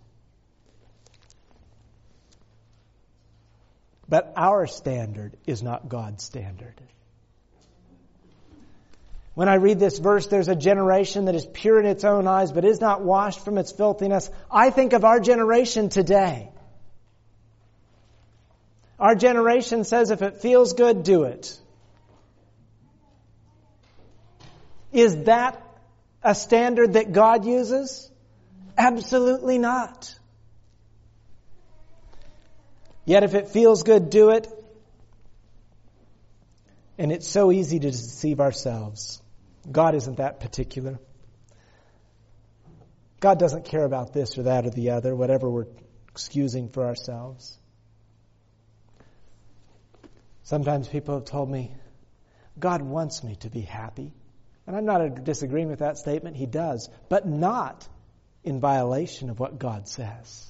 But 4.08 4.32
our 4.36 4.66
standard 4.66 5.36
is 5.46 5.62
not 5.62 5.88
God's 5.88 6.22
standard. 6.22 6.74
When 9.34 9.48
I 9.48 9.56
read 9.56 9.78
this 9.78 9.98
verse, 9.98 10.28
there's 10.28 10.48
a 10.48 10.56
generation 10.56 11.26
that 11.26 11.34
is 11.34 11.46
pure 11.46 11.78
in 11.78 11.86
its 11.86 12.04
own 12.04 12.26
eyes, 12.26 12.52
but 12.52 12.64
is 12.64 12.80
not 12.80 13.02
washed 13.02 13.44
from 13.44 13.58
its 13.58 13.70
filthiness. 13.70 14.30
I 14.50 14.70
think 14.70 14.94
of 14.94 15.04
our 15.04 15.20
generation 15.20 15.90
today. 15.90 16.48
Our 18.98 19.14
generation 19.14 19.84
says 19.84 20.10
if 20.10 20.22
it 20.22 20.38
feels 20.38 20.72
good, 20.72 21.02
do 21.02 21.24
it. 21.24 21.58
Is 24.90 25.24
that 25.24 25.62
a 26.22 26.34
standard 26.34 26.94
that 26.94 27.12
God 27.12 27.44
uses? 27.44 28.10
Absolutely 28.78 29.58
not. 29.58 30.14
Yet 33.06 33.22
if 33.22 33.34
it 33.34 33.48
feels 33.48 33.84
good, 33.84 34.10
do 34.10 34.30
it. 34.30 34.48
And 36.98 37.12
it's 37.12 37.28
so 37.28 37.52
easy 37.52 37.78
to 37.78 37.90
deceive 37.90 38.40
ourselves. 38.40 39.22
God 39.70 39.94
isn't 39.94 40.16
that 40.16 40.40
particular. 40.40 40.98
God 43.20 43.38
doesn't 43.38 43.64
care 43.64 43.84
about 43.84 44.12
this 44.12 44.36
or 44.36 44.44
that 44.44 44.66
or 44.66 44.70
the 44.70 44.90
other, 44.90 45.14
whatever 45.14 45.48
we're 45.48 45.66
excusing 46.10 46.68
for 46.68 46.84
ourselves. 46.84 47.56
Sometimes 50.42 50.88
people 50.88 51.14
have 51.14 51.24
told 51.24 51.50
me, 51.50 51.72
God 52.58 52.82
wants 52.82 53.22
me 53.22 53.36
to 53.36 53.50
be 53.50 53.60
happy. 53.60 54.12
And 54.66 54.76
I'm 54.76 54.84
not 54.84 55.24
disagreeing 55.24 55.68
with 55.68 55.78
that 55.78 55.96
statement. 55.96 56.36
He 56.36 56.46
does, 56.46 56.88
but 57.08 57.26
not 57.26 57.86
in 58.42 58.60
violation 58.60 59.30
of 59.30 59.38
what 59.38 59.58
God 59.58 59.88
says. 59.88 60.46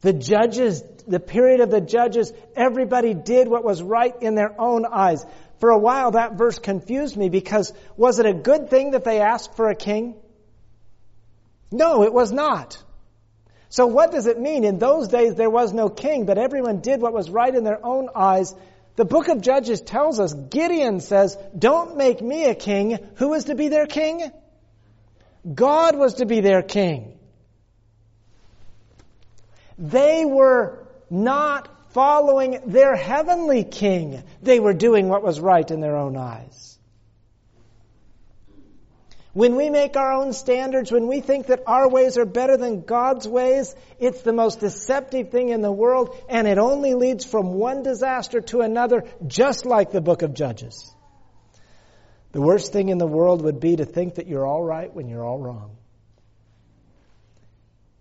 The 0.00 0.12
judges, 0.12 0.82
the 1.06 1.20
period 1.20 1.60
of 1.60 1.70
the 1.70 1.80
judges, 1.80 2.32
everybody 2.56 3.12
did 3.12 3.48
what 3.48 3.64
was 3.64 3.82
right 3.82 4.14
in 4.22 4.34
their 4.34 4.58
own 4.58 4.86
eyes. 4.86 5.24
For 5.58 5.70
a 5.70 5.78
while 5.78 6.12
that 6.12 6.38
verse 6.38 6.58
confused 6.58 7.16
me 7.16 7.28
because 7.28 7.72
was 7.96 8.18
it 8.18 8.26
a 8.26 8.32
good 8.32 8.70
thing 8.70 8.92
that 8.92 9.04
they 9.04 9.20
asked 9.20 9.56
for 9.56 9.68
a 9.68 9.74
king? 9.74 10.14
No, 11.70 12.02
it 12.02 12.14
was 12.14 12.32
not. 12.32 12.82
So 13.68 13.86
what 13.86 14.10
does 14.10 14.26
it 14.26 14.40
mean? 14.40 14.64
In 14.64 14.78
those 14.78 15.08
days 15.08 15.34
there 15.34 15.50
was 15.50 15.72
no 15.72 15.88
king, 15.88 16.24
but 16.24 16.38
everyone 16.38 16.80
did 16.80 17.00
what 17.00 17.12
was 17.12 17.30
right 17.30 17.54
in 17.54 17.62
their 17.62 17.84
own 17.84 18.08
eyes. 18.14 18.54
The 18.96 19.04
book 19.04 19.28
of 19.28 19.42
Judges 19.42 19.82
tells 19.82 20.18
us, 20.18 20.32
Gideon 20.32 21.00
says, 21.00 21.36
don't 21.56 21.96
make 21.96 22.20
me 22.22 22.46
a 22.46 22.54
king. 22.54 22.98
Who 23.16 23.28
was 23.28 23.44
to 23.44 23.54
be 23.54 23.68
their 23.68 23.86
king? 23.86 24.32
God 25.54 25.96
was 25.96 26.14
to 26.14 26.26
be 26.26 26.40
their 26.40 26.62
king. 26.62 27.19
They 29.80 30.26
were 30.26 30.86
not 31.08 31.68
following 31.92 32.60
their 32.66 32.94
heavenly 32.94 33.64
king. 33.64 34.22
They 34.42 34.60
were 34.60 34.74
doing 34.74 35.08
what 35.08 35.22
was 35.22 35.40
right 35.40 35.68
in 35.68 35.80
their 35.80 35.96
own 35.96 36.18
eyes. 36.18 36.78
When 39.32 39.56
we 39.56 39.70
make 39.70 39.96
our 39.96 40.12
own 40.12 40.32
standards, 40.32 40.90
when 40.92 41.06
we 41.06 41.20
think 41.20 41.46
that 41.46 41.62
our 41.66 41.88
ways 41.88 42.18
are 42.18 42.26
better 42.26 42.56
than 42.56 42.82
God's 42.82 43.26
ways, 43.26 43.74
it's 43.98 44.22
the 44.22 44.32
most 44.32 44.60
deceptive 44.60 45.30
thing 45.30 45.50
in 45.50 45.62
the 45.62 45.72
world, 45.72 46.16
and 46.28 46.46
it 46.48 46.58
only 46.58 46.94
leads 46.94 47.24
from 47.24 47.54
one 47.54 47.82
disaster 47.82 48.40
to 48.40 48.60
another, 48.60 49.04
just 49.26 49.64
like 49.64 49.92
the 49.92 50.00
book 50.00 50.22
of 50.22 50.34
Judges. 50.34 50.94
The 52.32 52.40
worst 52.40 52.72
thing 52.72 52.88
in 52.88 52.98
the 52.98 53.06
world 53.06 53.42
would 53.42 53.60
be 53.60 53.76
to 53.76 53.84
think 53.84 54.16
that 54.16 54.26
you're 54.26 54.46
all 54.46 54.62
right 54.62 54.92
when 54.92 55.08
you're 55.08 55.24
all 55.24 55.38
wrong. 55.38 55.76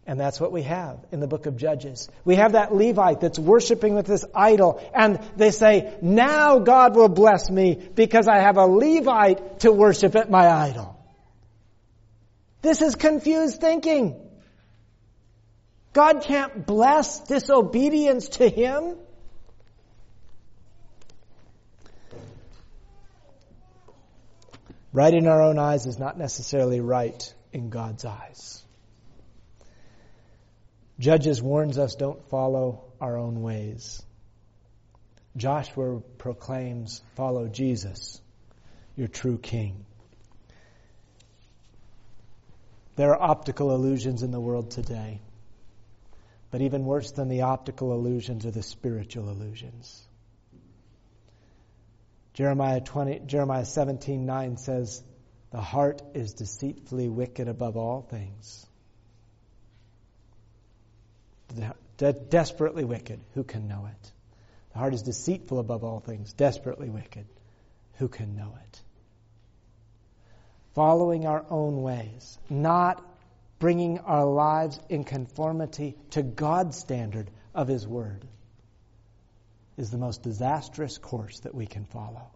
And 0.09 0.19
that's 0.19 0.41
what 0.41 0.51
we 0.51 0.63
have 0.63 1.05
in 1.11 1.19
the 1.19 1.27
book 1.27 1.45
of 1.45 1.55
Judges. 1.55 2.09
We 2.25 2.37
have 2.37 2.53
that 2.53 2.73
Levite 2.73 3.21
that's 3.21 3.37
worshiping 3.37 3.93
with 3.93 4.07
this 4.07 4.25
idol, 4.33 4.81
and 4.91 5.19
they 5.37 5.51
say, 5.51 5.95
now 6.01 6.57
God 6.57 6.95
will 6.95 7.09
bless 7.09 7.47
me 7.51 7.75
because 7.75 8.27
I 8.27 8.39
have 8.39 8.57
a 8.57 8.65
Levite 8.65 9.59
to 9.59 9.71
worship 9.71 10.15
at 10.15 10.31
my 10.31 10.49
idol. 10.49 10.99
This 12.63 12.81
is 12.81 12.95
confused 12.95 13.61
thinking. 13.61 14.19
God 15.93 16.23
can't 16.23 16.65
bless 16.65 17.19
disobedience 17.19 18.29
to 18.29 18.49
Him. 18.49 18.95
Right 24.91 25.13
in 25.13 25.27
our 25.27 25.43
own 25.43 25.59
eyes 25.59 25.85
is 25.85 25.99
not 25.99 26.17
necessarily 26.17 26.79
right 26.79 27.31
in 27.53 27.69
God's 27.69 28.05
eyes. 28.05 28.63
Judges 30.99 31.41
warns 31.41 31.77
us 31.77 31.95
don't 31.95 32.29
follow 32.29 32.83
our 32.99 33.17
own 33.17 33.41
ways. 33.41 34.03
Joshua 35.37 36.01
proclaims, 36.17 37.01
follow 37.15 37.47
Jesus, 37.47 38.19
your 38.97 39.07
true 39.07 39.37
king. 39.37 39.85
There 42.97 43.15
are 43.15 43.31
optical 43.31 43.73
illusions 43.73 44.23
in 44.23 44.31
the 44.31 44.41
world 44.41 44.71
today. 44.71 45.21
But 46.51 46.61
even 46.61 46.83
worse 46.83 47.11
than 47.11 47.29
the 47.29 47.43
optical 47.43 47.93
illusions 47.93 48.45
are 48.45 48.51
the 48.51 48.63
spiritual 48.63 49.29
illusions. 49.29 50.03
Jeremiah 52.33 52.81
20, 52.81 53.19
Jeremiah 53.19 53.65
17, 53.65 54.25
9 54.25 54.57
says, 54.57 55.01
the 55.51 55.61
heart 55.61 56.01
is 56.13 56.33
deceitfully 56.33 57.07
wicked 57.07 57.47
above 57.47 57.77
all 57.77 58.01
things 58.01 58.65
De- 61.97 62.13
desperately 62.13 62.85
wicked. 62.85 63.19
Who 63.33 63.43
can 63.43 63.67
know 63.67 63.87
it? 63.91 64.11
The 64.71 64.79
heart 64.79 64.93
is 64.93 65.01
deceitful 65.01 65.59
above 65.59 65.83
all 65.83 65.99
things, 65.99 66.33
desperately 66.33 66.89
wicked. 66.89 67.25
Who 67.97 68.07
can 68.07 68.35
know 68.35 68.53
it? 68.63 68.81
Following 70.75 71.25
our 71.25 71.45
own 71.49 71.81
ways, 71.81 72.37
not 72.49 73.03
bringing 73.59 73.99
our 73.99 74.25
lives 74.25 74.79
in 74.87 75.03
conformity 75.03 75.97
to 76.11 76.23
God's 76.23 76.77
standard 76.77 77.29
of 77.53 77.67
His 77.67 77.85
Word, 77.85 78.23
is 79.75 79.91
the 79.91 79.97
most 79.97 80.23
disastrous 80.23 80.97
course 80.97 81.39
that 81.41 81.55
we 81.55 81.65
can 81.65 81.85
follow. 81.85 82.31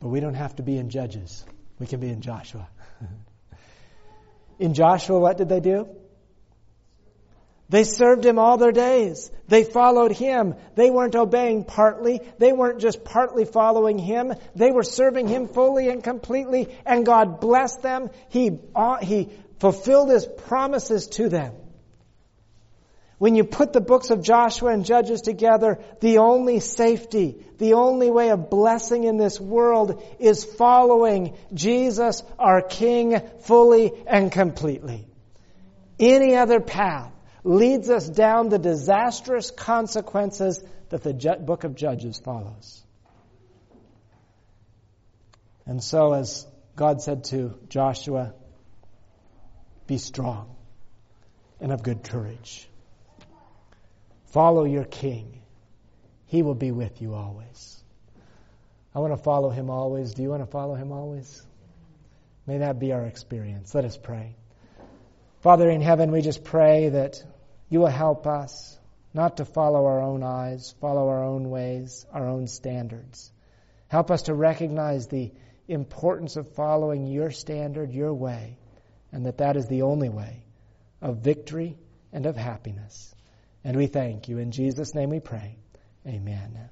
But 0.00 0.08
we 0.08 0.20
don't 0.20 0.34
have 0.34 0.56
to 0.56 0.62
be 0.62 0.76
in 0.76 0.90
Judges. 0.90 1.44
We 1.82 1.88
can 1.88 1.98
be 1.98 2.10
in 2.10 2.20
Joshua. 2.20 2.68
in 4.60 4.72
Joshua, 4.72 5.18
what 5.18 5.36
did 5.36 5.48
they 5.48 5.58
do? 5.58 5.88
They 7.70 7.82
served 7.82 8.24
him 8.24 8.38
all 8.38 8.56
their 8.56 8.70
days. 8.70 9.32
They 9.48 9.64
followed 9.64 10.12
him. 10.12 10.54
They 10.76 10.90
weren't 10.90 11.16
obeying 11.16 11.64
partly. 11.64 12.20
They 12.38 12.52
weren't 12.52 12.80
just 12.80 13.02
partly 13.02 13.44
following 13.44 13.98
him. 13.98 14.32
They 14.54 14.70
were 14.70 14.84
serving 14.84 15.26
him 15.26 15.48
fully 15.48 15.88
and 15.88 16.04
completely, 16.04 16.68
and 16.86 17.04
God 17.04 17.40
blessed 17.40 17.82
them. 17.82 18.10
He, 18.28 18.60
uh, 18.76 18.98
he 18.98 19.30
fulfilled 19.58 20.10
his 20.10 20.24
promises 20.24 21.08
to 21.18 21.28
them. 21.28 21.52
When 23.22 23.36
you 23.36 23.44
put 23.44 23.72
the 23.72 23.80
books 23.80 24.10
of 24.10 24.20
Joshua 24.20 24.72
and 24.72 24.84
Judges 24.84 25.20
together, 25.20 25.78
the 26.00 26.18
only 26.18 26.58
safety, 26.58 27.46
the 27.56 27.74
only 27.74 28.10
way 28.10 28.30
of 28.30 28.50
blessing 28.50 29.04
in 29.04 29.16
this 29.16 29.40
world 29.40 30.02
is 30.18 30.42
following 30.42 31.36
Jesus, 31.54 32.24
our 32.36 32.60
King, 32.62 33.22
fully 33.42 33.92
and 34.08 34.32
completely. 34.32 35.06
Any 36.00 36.34
other 36.34 36.58
path 36.58 37.12
leads 37.44 37.90
us 37.90 38.08
down 38.08 38.48
the 38.48 38.58
disastrous 38.58 39.52
consequences 39.52 40.60
that 40.88 41.04
the 41.04 41.14
book 41.46 41.62
of 41.62 41.76
Judges 41.76 42.18
follows. 42.18 42.82
And 45.64 45.80
so, 45.80 46.12
as 46.12 46.44
God 46.74 47.00
said 47.02 47.22
to 47.26 47.56
Joshua, 47.68 48.34
be 49.86 49.98
strong 49.98 50.56
and 51.60 51.70
of 51.70 51.84
good 51.84 52.02
courage. 52.02 52.68
Follow 54.32 54.64
your 54.64 54.84
King. 54.84 55.42
He 56.26 56.42
will 56.42 56.54
be 56.54 56.72
with 56.72 57.02
you 57.02 57.14
always. 57.14 57.84
I 58.94 59.00
want 59.00 59.12
to 59.12 59.22
follow 59.22 59.50
him 59.50 59.68
always. 59.68 60.14
Do 60.14 60.22
you 60.22 60.30
want 60.30 60.42
to 60.42 60.50
follow 60.50 60.74
him 60.74 60.90
always? 60.90 61.46
May 62.46 62.58
that 62.58 62.78
be 62.78 62.92
our 62.92 63.04
experience. 63.04 63.74
Let 63.74 63.84
us 63.84 63.96
pray. 63.96 64.34
Father 65.40 65.68
in 65.68 65.82
heaven, 65.82 66.10
we 66.10 66.22
just 66.22 66.44
pray 66.44 66.88
that 66.88 67.22
you 67.68 67.80
will 67.80 67.88
help 67.88 68.26
us 68.26 68.78
not 69.12 69.36
to 69.36 69.44
follow 69.44 69.84
our 69.84 70.00
own 70.00 70.22
eyes, 70.22 70.74
follow 70.80 71.08
our 71.08 71.24
own 71.24 71.50
ways, 71.50 72.06
our 72.12 72.26
own 72.26 72.46
standards. 72.46 73.30
Help 73.88 74.10
us 74.10 74.22
to 74.22 74.34
recognize 74.34 75.08
the 75.08 75.30
importance 75.68 76.36
of 76.36 76.54
following 76.54 77.06
your 77.06 77.30
standard, 77.30 77.92
your 77.92 78.14
way, 78.14 78.56
and 79.12 79.26
that 79.26 79.38
that 79.38 79.56
is 79.58 79.66
the 79.66 79.82
only 79.82 80.08
way 80.08 80.42
of 81.02 81.18
victory 81.18 81.76
and 82.12 82.24
of 82.24 82.36
happiness. 82.36 83.14
And 83.64 83.76
we 83.76 83.86
thank 83.86 84.28
you. 84.28 84.38
In 84.38 84.50
Jesus' 84.50 84.94
name 84.94 85.10
we 85.10 85.20
pray. 85.20 85.56
Amen. 86.06 86.68